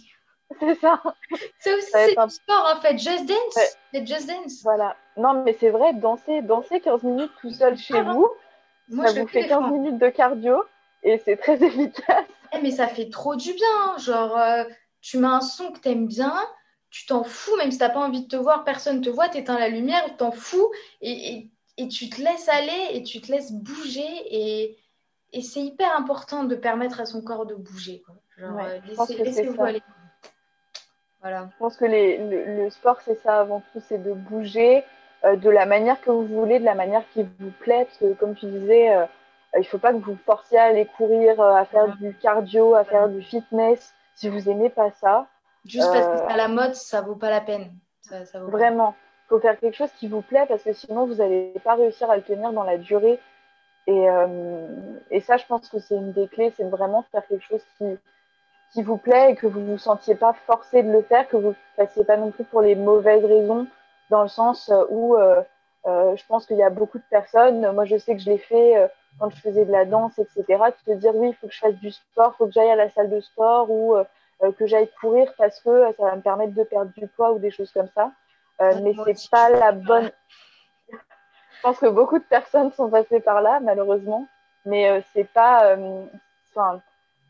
C'est 0.60 0.76
ça. 0.76 1.02
C'est 1.60 1.74
aussi 1.74 1.91
c'est 1.91 2.17
un... 2.17 2.30
sport 2.30 2.74
en 2.76 2.82
fait, 2.82 2.98
Just 2.98 3.26
Dance. 3.26 3.78
C'est 3.93 4.08
Just 4.08 4.28
Dance. 4.28 4.62
Voilà. 4.63 4.96
Non, 5.17 5.43
mais 5.43 5.56
c'est 5.60 5.70
vrai, 5.70 5.93
danser, 5.93 6.41
danser 6.41 6.80
15 6.80 7.04
minutes 7.04 7.32
tout 7.41 7.50
seul 7.50 7.78
chez 7.78 8.02
vous, 8.02 8.30
Moi, 8.89 9.08
ça 9.08 9.21
vous 9.21 9.28
fait 9.28 9.47
15 9.47 9.71
minutes 9.71 9.97
de 9.97 10.10
cardio 10.10 10.63
et 11.04 11.17
c'est 11.19 11.38
très 11.38 11.62
efficace. 11.63 12.26
Eh, 12.54 12.62
mais 12.62 12.71
ça 12.71 12.88
fait 12.88 13.10
trop 13.10 13.36
du 13.36 13.54
bien. 13.54 13.67
Hein. 13.86 13.97
Genre, 13.97 14.38
euh, 14.38 14.63
tu 15.02 15.17
mets 15.17 15.28
un 15.28 15.41
son 15.41 15.71
que 15.71 15.80
t'aimes 15.80 16.08
bien, 16.08 16.36
tu 16.89 17.06
t'en 17.06 17.23
fous, 17.23 17.56
même 17.58 17.71
si 17.71 17.78
t'as 17.78 17.89
pas 17.89 18.00
envie 18.00 18.23
de 18.23 18.28
te 18.28 18.36
voir, 18.36 18.63
personne 18.63 19.02
te 19.02 19.10
voit, 19.10 19.30
t'éteins 19.30 19.60
la 19.60 19.69
lumière, 19.69 20.04
tu 20.06 20.15
t'en 20.15 20.32
fous 20.32 20.71
et, 21.02 21.50
et, 21.78 21.88
tu 21.88 22.10
te 22.10 22.21
laisses 22.21 22.50
aller 22.50 22.88
et 22.91 23.04
tu 23.04 23.21
te 23.21 23.32
laisses 23.32 23.52
bouger. 23.52 24.08
Et, 24.32 24.78
et 25.34 25.41
c'est 25.41 25.62
hyper 25.62 25.95
important 25.95 26.45
de 26.45 26.56
permettre 26.56 27.02
à 27.02 27.06
son 27.06 27.21
corps 27.21 27.45
de 27.45 27.56
bouger. 27.56 28.04
Genre, 28.38 28.60
aller. 29.63 29.82
Voilà. 31.21 31.50
Je 31.52 31.58
pense 31.58 31.78
que 31.78 31.86
les, 31.86 32.17
le, 32.17 32.69
sport, 32.69 33.02
c'est 33.02 33.15
ça 33.21 33.39
avant 33.39 33.62
tout, 33.73 33.82
c'est 33.88 34.02
de 34.02 34.13
bouger 34.13 34.84
de 35.24 35.50
la 35.50 35.66
manière 35.66 36.00
que 36.02 36.12
vous 36.12 36.26
voulez, 36.26 36.60
de 36.60 36.66
la 36.66 36.76
manière 36.76 37.04
qui 37.14 37.24
vous 37.40 37.52
plaît. 37.60 37.86
Parce 37.86 37.98
que, 37.98 38.14
comme 38.14 38.36
tu 38.36 38.46
disais, 38.46 39.08
il 39.56 39.62
ne 39.62 39.66
faut 39.66 39.78
pas 39.78 39.92
que 39.92 39.98
vous 39.98 40.18
forciez 40.26 40.58
à 40.58 40.66
aller 40.66 40.86
courir, 40.86 41.40
euh, 41.40 41.56
à 41.56 41.66
faire 41.66 41.96
du 41.98 42.14
cardio, 42.16 42.76
à 42.76 42.84
faire 42.84 43.10
du 43.10 43.22
fitness. 43.22 43.94
Si 44.16 44.30
vous 44.30 44.42
n'aimez 44.42 44.70
pas 44.70 44.92
ça. 44.92 45.28
Juste 45.66 45.92
parce 45.92 46.08
que 46.08 46.18
c'est 46.18 46.34
à 46.34 46.38
la 46.38 46.48
mode, 46.48 46.76
ça 46.76 47.02
vaut 47.02 47.16
pas 47.16 47.30
la 47.30 47.42
peine. 47.42 47.72
vraiment. 48.34 48.96
Il 49.26 49.30
faut 49.30 49.40
faire 49.40 49.60
quelque 49.60 49.76
chose 49.76 49.92
qui 50.00 50.08
vous 50.08 50.22
plaît 50.22 50.46
parce 50.48 50.64
que 50.64 50.74
sinon, 50.74 51.06
vous 51.06 51.16
n'allez 51.16 51.54
pas 51.64 51.76
réussir 51.76 52.10
à 52.10 52.16
le 52.16 52.24
tenir 52.24 52.52
dans 52.54 52.64
la 52.64 52.78
durée. 52.78 53.20
Et, 53.86 54.10
euh, 54.10 54.68
et 55.12 55.20
ça, 55.22 55.38
je 55.38 55.46
pense 55.46 55.70
que 55.70 55.80
c'est 55.80 55.96
une 55.96 56.14
des 56.14 56.28
clés, 56.28 56.54
c'est 56.56 56.64
vraiment 56.70 57.04
faire 57.12 57.26
quelque 57.28 57.44
chose 57.44 57.64
qui, 57.78 57.86
qui 58.74 58.84
vous 58.84 58.98
plaît 58.98 59.32
et 59.32 59.36
que 59.36 59.48
vous 59.48 59.60
ne 59.60 59.72
vous 59.72 59.78
sentiez 59.78 60.16
pas 60.16 60.34
forcé 60.46 60.84
de 60.84 60.92
le 60.92 61.02
faire, 61.02 61.28
que 61.28 61.38
vous 61.38 61.50
ne 61.50 61.54
fassiez 61.76 62.04
pas 62.04 62.18
non 62.18 62.32
plus 62.32 62.44
pour 62.44 62.62
les 62.62 62.76
mauvaises 62.76 63.24
raisons, 63.24 63.68
dans 64.10 64.22
le 64.22 64.28
sens 64.28 64.72
où 64.89 65.15
euh, 65.15 65.43
je 65.86 66.26
pense 66.28 66.46
qu'il 66.46 66.58
y 66.58 66.63
a 66.63 66.70
beaucoup 66.70 66.98
de 66.98 67.04
personnes, 67.10 67.72
moi 67.72 67.86
je 67.86 67.98
sais 67.98 68.15
que 68.15 68.22
je 68.22 68.30
l'ai 68.30 68.38
fait 68.38 68.89
quand 69.20 69.30
je 69.30 69.38
faisais 69.38 69.65
de 69.65 69.72
la 69.72 69.86
danse, 69.86 70.17
etc., 70.20 70.43
de 70.48 70.93
te 70.93 70.98
dire 70.98 71.15
oui, 71.15 71.30
il 71.30 71.36
faut 71.36 71.48
que 71.48 71.54
je 71.54 71.60
fasse 71.60 71.76
du 71.76 71.91
sport, 71.91 72.34
il 72.34 72.38
faut 72.38 72.46
que 72.46 72.52
j'aille 72.52 72.70
à 72.70 72.76
la 72.76 72.89
salle 72.89 73.10
de 73.10 73.20
sport 73.20 73.70
ou 73.70 73.96
euh, 73.96 74.04
euh, 74.43 74.52
que 74.52 74.67
j'aille 74.67 74.89
courir 75.02 75.34
parce 75.38 75.60
que 75.62 75.91
ça 75.98 76.04
va 76.04 76.15
me 76.15 76.22
permettre 76.22 76.54
de 76.54 76.63
perdre 76.63 76.91
du 76.96 77.08
poids 77.08 77.32
ou 77.32 77.39
des 77.39 77.52
choses 77.52 77.72
comme 77.72 77.89
ça. 77.96 78.12
Euh, 78.62 78.74
mais 78.82 78.93
c'est 79.15 79.30
pas 79.30 79.50
la 79.50 79.72
bonne. 79.72 80.12
je 80.91 81.62
pense 81.62 81.80
que 81.80 81.88
beaucoup 81.88 82.20
de 82.20 82.24
personnes 82.24 82.72
sont 82.74 82.89
passées 82.89 83.20
par 83.20 83.41
là, 83.41 83.60
malheureusement. 83.60 84.28
Mais 84.65 85.02
c'est 85.13 85.30
pas. 85.32 85.78
Enfin, 86.50 86.82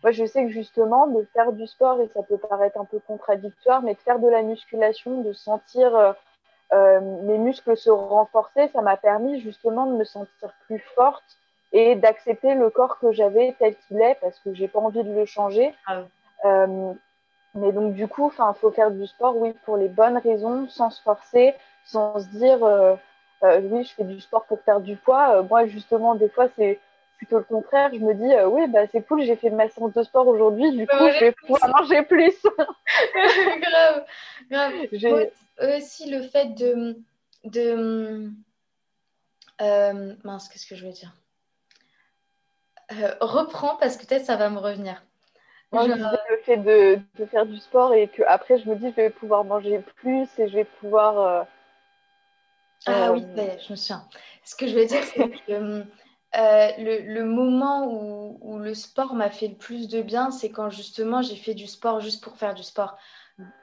moi, 0.01 0.11
je 0.11 0.25
sais 0.25 0.45
que 0.45 0.51
justement, 0.51 1.05
de 1.07 1.27
faire 1.33 1.51
du 1.51 1.67
sport, 1.67 2.01
et 2.01 2.07
ça 2.07 2.23
peut 2.23 2.37
paraître 2.37 2.79
un 2.79 2.85
peu 2.85 2.99
contradictoire, 2.99 3.83
mais 3.83 3.93
de 3.93 3.99
faire 3.99 4.19
de 4.19 4.27
la 4.27 4.41
musculation, 4.41 5.21
de 5.21 5.33
sentir 5.33 6.15
mes 6.71 7.37
muscles 7.37 7.77
se 7.77 7.89
renforcer, 7.89 8.67
ça 8.73 8.81
m'a 8.81 8.97
permis 8.97 9.39
justement 9.39 9.85
de 9.85 9.97
me 9.97 10.03
sentir 10.03 10.53
plus 10.65 10.79
forte 10.95 11.37
et 11.71 11.95
d'accepter 11.95 12.55
le 12.55 12.69
corps 12.69 12.99
que 12.99 13.11
j'avais 13.11 13.55
tel 13.59 13.75
qu'il 13.87 14.01
est 14.01 14.17
parce 14.21 14.39
que 14.39 14.53
j'ai 14.53 14.67
pas 14.67 14.79
envie 14.79 15.03
de 15.03 15.13
le 15.13 15.25
changer. 15.25 15.73
Ah 15.85 16.03
euh, 16.45 16.93
mais 17.55 17.71
donc 17.71 17.93
du 17.93 18.07
coup, 18.07 18.25
enfin, 18.25 18.53
faut 18.53 18.71
faire 18.71 18.91
du 18.91 19.07
sport, 19.07 19.35
oui, 19.37 19.53
pour 19.65 19.77
les 19.77 19.87
bonnes 19.87 20.17
raisons, 20.17 20.67
sans 20.69 20.89
se 20.89 21.01
forcer, 21.01 21.55
sans 21.85 22.19
se 22.19 22.27
dire, 22.27 22.63
euh, 22.63 22.95
euh, 23.43 23.61
oui, 23.63 23.83
je 23.83 23.93
fais 23.93 24.03
du 24.03 24.19
sport 24.21 24.45
pour 24.45 24.61
faire 24.61 24.79
du 24.79 24.95
poids. 24.95 25.41
moi, 25.43 25.65
justement, 25.65 26.15
des 26.15 26.29
fois, 26.29 26.47
c'est 26.55 26.79
plutôt 27.17 27.39
le 27.39 27.43
contraire. 27.43 27.89
Je 27.93 27.99
me 27.99 28.13
dis, 28.13 28.31
oui, 28.45 28.67
bah 28.67 28.81
c'est 28.91 29.01
cool, 29.01 29.21
j'ai 29.23 29.35
fait 29.35 29.49
ma 29.49 29.69
séance 29.69 29.93
de 29.93 30.03
sport 30.03 30.27
aujourd'hui, 30.27 30.71
du 30.71 30.85
coup, 30.85 30.95
je 30.97 31.19
vais 31.19 31.31
pouvoir 31.31 31.61
manger 31.79 32.03
plus. 32.03 32.35
grave, 33.61 34.05
grave. 34.51 35.27
Aussi 35.59 36.09
le 36.09 36.21
fait 36.21 36.53
de, 36.55 36.97
de 37.45 38.31
mince, 40.23 40.49
qu'est-ce 40.49 40.67
que 40.67 40.75
je 40.75 40.85
veux 40.85 40.93
dire? 40.93 41.13
Euh, 42.91 43.13
reprends 43.19 43.75
parce 43.75 43.97
que 43.97 44.05
peut-être 44.05 44.25
ça 44.25 44.37
va 44.37 44.49
me 44.49 44.59
revenir. 44.59 45.03
Moi, 45.73 45.87
le 45.87 46.37
fait 46.43 46.57
de, 46.57 46.99
de, 47.17 47.25
faire 47.25 47.45
du 47.45 47.57
sport 47.57 47.93
et 47.93 48.07
que 48.07 48.23
après 48.25 48.57
je 48.57 48.69
me 48.69 48.75
dis 48.75 48.89
je 48.91 48.95
vais 48.95 49.09
pouvoir 49.09 49.43
manger 49.43 49.79
plus 49.97 50.27
et 50.39 50.47
je 50.47 50.53
vais 50.53 50.65
pouvoir. 50.79 51.19
Euh, 51.19 51.43
ah 52.85 53.11
oui, 53.11 53.25
euh, 53.37 53.57
je 53.59 53.71
me 53.73 53.75
souviens. 53.75 54.07
Ce 54.45 54.55
que 54.55 54.67
je 54.67 54.75
veux 54.75 54.85
dire, 54.85 55.03
c'est 55.03 55.29
que 55.29 55.83
le, 56.33 57.13
le, 57.13 57.25
moment 57.25 57.85
où, 57.85 58.37
où, 58.41 58.59
le 58.59 58.73
sport 58.73 59.13
m'a 59.13 59.29
fait 59.29 59.49
le 59.49 59.55
plus 59.55 59.89
de 59.89 60.01
bien, 60.01 60.31
c'est 60.31 60.51
quand 60.51 60.69
justement 60.69 61.21
j'ai 61.21 61.35
fait 61.35 61.53
du 61.53 61.67
sport 61.67 61.99
juste 61.99 62.23
pour 62.23 62.37
faire 62.37 62.53
du 62.53 62.63
sport. 62.63 62.97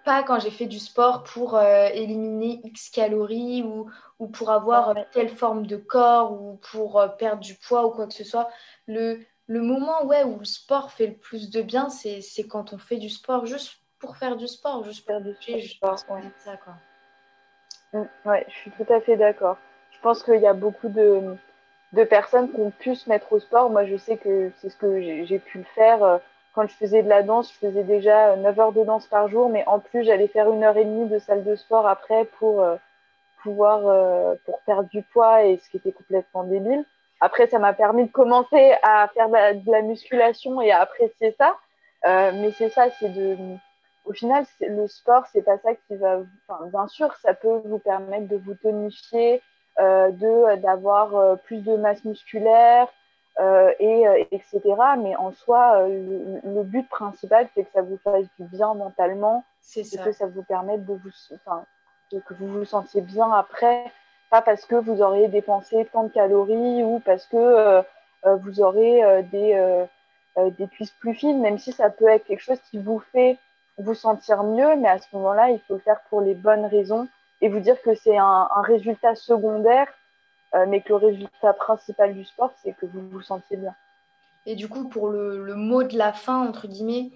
Pas 0.04 0.22
quand 0.22 0.38
j'ai 0.38 0.50
fait 0.50 0.66
du 0.66 0.78
sport 0.78 1.24
pour 1.24 1.60
éliminer 1.60 2.60
X 2.62 2.90
calories 2.90 3.62
ou, 3.62 3.90
ou 4.18 4.28
pour 4.28 4.50
avoir 4.50 4.94
telle 5.10 5.30
forme 5.30 5.66
de 5.66 5.76
corps 5.76 6.32
ou 6.32 6.60
pour 6.70 7.02
perdre 7.18 7.40
du 7.40 7.54
poids 7.54 7.86
ou 7.86 7.90
quoi 7.90 8.06
que 8.06 8.14
ce 8.14 8.22
soit 8.22 8.48
le, 8.86 9.24
le 9.46 9.60
moment 9.60 10.04
ouais, 10.04 10.24
où 10.24 10.38
le 10.38 10.44
sport 10.44 10.90
fait 10.90 11.06
le 11.06 11.14
plus 11.14 11.50
de 11.50 11.62
bien, 11.62 11.88
c'est 11.90 12.22
quand 12.48 12.72
on 12.72 12.78
fait 12.78 12.96
du 12.96 13.10
sport 13.10 13.46
juste 13.46 13.78
pour 13.98 14.16
faire 14.16 14.36
du 14.36 14.48
sport, 14.48 14.84
juste 14.84 15.06
pour 15.06 15.20
du 15.20 15.68
sport. 15.68 15.98
Ouais. 16.10 16.22
Ça, 16.38 16.56
quoi. 16.56 16.74
Mm, 17.92 18.28
ouais, 18.28 18.46
je 18.48 18.54
suis 18.54 18.70
tout 18.72 18.92
à 18.92 19.00
fait 19.00 19.16
d'accord. 19.16 19.56
Je 19.90 19.98
pense 20.00 20.22
qu'il 20.22 20.40
y 20.40 20.46
a 20.46 20.54
beaucoup 20.54 20.88
de, 20.88 21.36
de, 21.92 22.04
personnes 22.04 22.50
qui 22.50 22.60
ont 22.60 22.70
pu 22.70 22.94
se 22.94 23.08
mettre 23.08 23.32
au 23.32 23.38
sport. 23.38 23.70
Moi, 23.70 23.84
je 23.86 23.96
sais 23.96 24.16
que 24.16 24.50
c'est 24.60 24.68
ce 24.68 24.76
que 24.76 25.00
j'ai 25.00 25.38
pu 25.38 25.58
le 25.58 25.64
faire. 25.74 26.20
Euh, 26.54 26.60
quand 26.62 26.66
je 26.66 26.74
faisais 26.74 27.02
de 27.02 27.08
la 27.08 27.22
danse, 27.22 27.52
je 27.52 27.66
faisais 27.66 27.84
déjà 27.84 28.36
9 28.36 28.58
heures 28.60 28.72
de 28.72 28.84
danse 28.84 29.06
par 29.06 29.28
jour, 29.28 29.48
mais 29.48 29.64
en 29.66 29.80
plus, 29.80 30.04
j'allais 30.04 30.28
faire 30.28 30.50
une 30.50 30.64
heure 30.64 30.76
et 30.76 30.84
demie 30.84 31.08
de 31.08 31.18
salle 31.18 31.44
de 31.44 31.56
sport 31.56 31.86
après 31.86 32.24
pour 32.38 32.62
euh, 32.62 32.76
pouvoir 33.42 33.86
euh, 33.86 34.34
pour 34.46 34.60
perdre 34.60 34.88
du 34.90 35.02
poids 35.02 35.44
et 35.44 35.58
ce 35.58 35.70
qui 35.70 35.76
était 35.76 35.92
complètement 35.92 36.44
débile. 36.44 36.84
Après, 37.20 37.46
ça 37.46 37.58
m'a 37.58 37.72
permis 37.72 38.06
de 38.06 38.12
commencer 38.12 38.74
à 38.82 39.08
faire 39.14 39.28
de 39.28 39.70
la, 39.70 39.82
musculation 39.82 40.60
et 40.60 40.72
à 40.72 40.80
apprécier 40.80 41.34
ça. 41.38 41.56
Euh, 42.06 42.32
mais 42.34 42.52
c'est 42.52 42.70
ça, 42.70 42.90
c'est 42.98 43.08
de. 43.08 43.36
Au 44.04 44.12
final, 44.12 44.44
le 44.60 44.86
sport, 44.86 45.24
c'est 45.32 45.42
pas 45.42 45.56
ça 45.58 45.74
qui 45.74 45.96
va. 45.96 46.18
Enfin, 46.46 46.66
bien 46.66 46.86
sûr, 46.88 47.14
ça 47.22 47.32
peut 47.32 47.62
vous 47.64 47.78
permettre 47.78 48.28
de 48.28 48.36
vous 48.36 48.54
tonifier, 48.54 49.40
euh, 49.80 50.10
d'avoir 50.56 51.16
euh, 51.16 51.36
plus 51.36 51.64
de 51.64 51.76
masse 51.76 52.04
musculaire, 52.04 52.88
euh, 52.88 53.03
et 53.38 54.06
euh, 54.06 54.24
etc. 54.30 54.60
Mais 54.98 55.16
en 55.16 55.32
soi, 55.32 55.88
le, 55.88 56.40
le, 56.44 56.62
but 56.62 56.88
principal, 56.88 57.48
c'est 57.54 57.64
que 57.64 57.70
ça 57.72 57.82
vous 57.82 57.98
fasse 57.98 58.26
du 58.38 58.46
bien 58.46 58.74
mentalement, 58.74 59.44
et 59.76 59.82
que 59.82 60.12
ça 60.12 60.26
vous 60.26 60.42
permette 60.42 60.84
de 60.86 60.92
vous, 60.92 61.10
enfin, 61.34 61.64
que 62.10 62.34
vous 62.34 62.48
vous 62.48 62.64
sentiez 62.64 63.00
bien 63.00 63.30
après. 63.32 63.84
Pas 64.30 64.42
parce 64.42 64.64
que 64.64 64.76
vous 64.76 65.02
aurez 65.02 65.28
dépensé 65.28 65.88
tant 65.92 66.04
de 66.04 66.08
calories 66.08 66.82
ou 66.82 67.00
parce 67.04 67.26
que 67.26 67.36
euh, 67.36 67.82
euh, 68.26 68.36
vous 68.36 68.60
aurez 68.60 69.04
euh, 69.04 69.22
des, 69.22 69.86
des 70.58 70.66
cuisses 70.68 70.94
plus 70.98 71.14
fines, 71.14 71.40
même 71.40 71.58
si 71.58 71.72
ça 71.72 71.90
peut 71.90 72.08
être 72.08 72.24
quelque 72.24 72.42
chose 72.42 72.60
qui 72.70 72.78
vous 72.78 72.98
fait 73.12 73.38
vous 73.78 73.94
sentir 73.94 74.42
mieux, 74.44 74.76
mais 74.76 74.88
à 74.88 74.98
ce 74.98 75.06
moment-là, 75.12 75.50
il 75.50 75.60
faut 75.60 75.74
le 75.74 75.80
faire 75.80 76.00
pour 76.08 76.20
les 76.20 76.34
bonnes 76.34 76.66
raisons 76.66 77.08
et 77.40 77.48
vous 77.48 77.60
dire 77.60 77.80
que 77.82 77.94
c'est 77.94 78.16
un, 78.16 78.48
résultat 78.62 79.14
secondaire, 79.14 79.88
mais 80.68 80.80
que 80.80 80.90
le 80.90 80.96
résultat 80.96 81.52
principal 81.52 82.14
du 82.14 82.24
sport, 82.24 82.52
c'est 82.62 82.76
que 82.76 82.86
vous 82.86 83.08
vous 83.08 83.22
sentiez 83.22 83.56
bien. 83.56 83.74
Et 84.46 84.56
du 84.56 84.68
coup, 84.68 84.88
pour 84.88 85.08
le, 85.08 85.54
mot 85.54 85.82
de 85.82 85.96
la 85.96 86.12
fin, 86.12 86.46
entre 86.46 86.68
guillemets, 86.68 87.10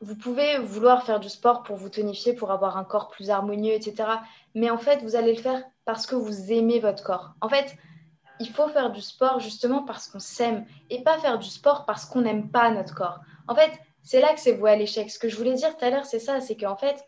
vous 0.00 0.16
pouvez 0.16 0.58
vouloir 0.58 1.04
faire 1.04 1.20
du 1.20 1.28
sport 1.28 1.62
pour 1.62 1.76
vous 1.76 1.88
tonifier, 1.88 2.32
pour 2.32 2.50
avoir 2.50 2.76
un 2.76 2.84
corps 2.84 3.08
plus 3.08 3.30
harmonieux, 3.30 3.72
etc. 3.72 4.08
Mais 4.54 4.70
en 4.70 4.78
fait, 4.78 5.02
vous 5.02 5.16
allez 5.16 5.34
le 5.34 5.40
faire 5.40 5.62
parce 5.84 6.06
que 6.06 6.14
vous 6.14 6.52
aimez 6.52 6.80
votre 6.80 7.04
corps. 7.04 7.34
En 7.40 7.48
fait, 7.48 7.76
il 8.40 8.48
faut 8.48 8.68
faire 8.68 8.90
du 8.90 9.00
sport 9.00 9.38
justement 9.38 9.82
parce 9.82 10.08
qu'on 10.08 10.18
s'aime 10.18 10.64
et 10.90 11.02
pas 11.02 11.18
faire 11.18 11.38
du 11.38 11.48
sport 11.48 11.84
parce 11.86 12.04
qu'on 12.04 12.22
n'aime 12.22 12.50
pas 12.50 12.70
notre 12.70 12.94
corps. 12.94 13.20
En 13.46 13.54
fait, 13.54 13.70
c'est 14.02 14.20
là 14.20 14.34
que 14.34 14.40
c'est 14.40 14.52
voué 14.52 14.70
à 14.70 14.76
l'échec. 14.76 15.10
Ce 15.10 15.18
que 15.18 15.28
je 15.28 15.36
voulais 15.36 15.54
dire 15.54 15.76
tout 15.76 15.84
à 15.84 15.90
l'heure, 15.90 16.06
c'est 16.06 16.18
ça, 16.18 16.40
c'est 16.40 16.56
qu'en 16.56 16.76
fait, 16.76 17.04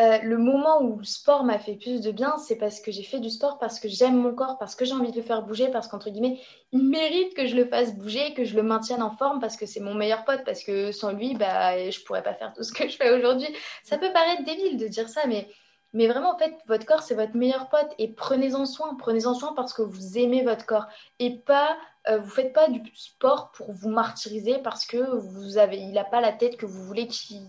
euh, 0.00 0.18
le 0.22 0.38
moment 0.38 0.80
où 0.82 0.98
le 0.98 1.04
sport 1.04 1.44
m'a 1.44 1.58
fait 1.58 1.74
plus 1.74 2.00
de 2.00 2.10
bien, 2.10 2.38
c'est 2.38 2.56
parce 2.56 2.80
que 2.80 2.90
j'ai 2.90 3.02
fait 3.02 3.20
du 3.20 3.28
sport, 3.28 3.58
parce 3.58 3.78
que 3.78 3.88
j'aime 3.88 4.16
mon 4.16 4.34
corps, 4.34 4.56
parce 4.58 4.74
que 4.74 4.86
j'ai 4.86 4.94
envie 4.94 5.10
de 5.10 5.16
le 5.16 5.22
faire 5.22 5.42
bouger, 5.42 5.68
parce 5.68 5.88
qu'entre 5.88 6.08
guillemets, 6.08 6.40
il 6.72 6.82
mérite 6.88 7.34
que 7.34 7.46
je 7.46 7.54
le 7.54 7.66
fasse 7.66 7.94
bouger, 7.94 8.32
que 8.32 8.44
je 8.44 8.56
le 8.56 8.62
maintienne 8.62 9.02
en 9.02 9.10
forme, 9.10 9.40
parce 9.40 9.58
que 9.58 9.66
c'est 9.66 9.80
mon 9.80 9.94
meilleur 9.94 10.24
pote, 10.24 10.42
parce 10.46 10.64
que 10.64 10.90
sans 10.90 11.12
lui, 11.12 11.34
bah, 11.34 11.90
je 11.90 12.00
pourrais 12.04 12.22
pas 12.22 12.32
faire 12.32 12.54
tout 12.54 12.62
ce 12.62 12.72
que 12.72 12.88
je 12.88 12.96
fais 12.96 13.10
aujourd'hui. 13.10 13.48
Ça 13.84 13.98
peut 13.98 14.12
paraître 14.12 14.42
débile 14.44 14.78
de 14.78 14.88
dire 14.88 15.08
ça, 15.08 15.22
mais, 15.26 15.46
vraiment, 15.92 16.34
en 16.34 16.38
fait, 16.38 16.54
votre 16.66 16.86
corps, 16.86 17.02
c'est 17.02 17.14
votre 17.14 17.36
meilleur 17.36 17.68
pote, 17.68 17.92
et 17.98 18.08
prenez-en 18.08 18.64
soin, 18.64 18.96
prenez-en 18.98 19.34
soin 19.34 19.52
parce 19.54 19.74
que 19.74 19.82
vous 19.82 20.16
aimez 20.16 20.42
votre 20.42 20.64
corps, 20.64 20.86
et 21.18 21.36
pas 21.40 21.76
euh, 22.08 22.18
vous 22.18 22.30
faites 22.30 22.54
pas 22.54 22.68
du 22.68 22.80
sport 22.94 23.52
pour 23.52 23.72
vous 23.72 23.90
martyriser 23.90 24.56
parce 24.58 24.86
que 24.86 24.96
vous 24.96 25.58
avez, 25.58 25.76
il 25.76 25.92
n'a 25.92 26.04
pas 26.04 26.22
la 26.22 26.32
tête 26.32 26.56
que 26.56 26.64
vous 26.64 26.82
voulez 26.82 27.06
qu'il 27.06 27.42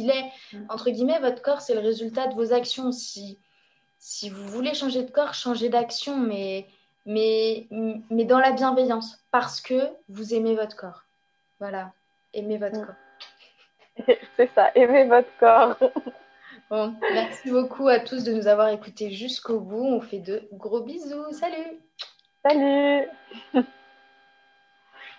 ait. 0.00 0.32
Mm. 0.52 0.64
Entre 0.68 0.90
guillemets, 0.90 1.18
votre 1.20 1.42
corps, 1.42 1.60
c'est 1.60 1.74
le 1.74 1.80
résultat 1.80 2.26
de 2.26 2.34
vos 2.34 2.52
actions. 2.52 2.92
Si, 2.92 3.38
si 3.98 4.30
vous 4.30 4.46
voulez 4.46 4.74
changer 4.74 5.02
de 5.02 5.10
corps, 5.10 5.34
changez 5.34 5.68
d'action, 5.68 6.16
mais, 6.16 6.66
mais, 7.04 7.66
mais 8.10 8.24
dans 8.24 8.38
la 8.38 8.52
bienveillance, 8.52 9.18
parce 9.30 9.60
que 9.60 9.88
vous 10.08 10.34
aimez 10.34 10.54
votre 10.54 10.76
corps. 10.76 11.04
Voilà, 11.60 11.92
aimez 12.34 12.58
votre 12.58 12.80
mm. 12.80 12.86
corps. 12.86 14.06
c'est 14.36 14.50
ça, 14.54 14.70
aimez 14.74 15.04
votre 15.04 15.30
corps. 15.38 15.76
Bon, 16.68 16.96
merci 17.12 17.48
beaucoup 17.52 17.86
à 17.86 18.00
tous 18.00 18.24
de 18.24 18.32
nous 18.32 18.48
avoir 18.48 18.70
écoutés 18.70 19.12
jusqu'au 19.12 19.60
bout. 19.60 19.84
On 19.84 20.00
fait 20.00 20.18
de 20.18 20.48
gros 20.52 20.80
bisous. 20.80 21.30
Salut 21.30 21.78
Salut 22.42 23.08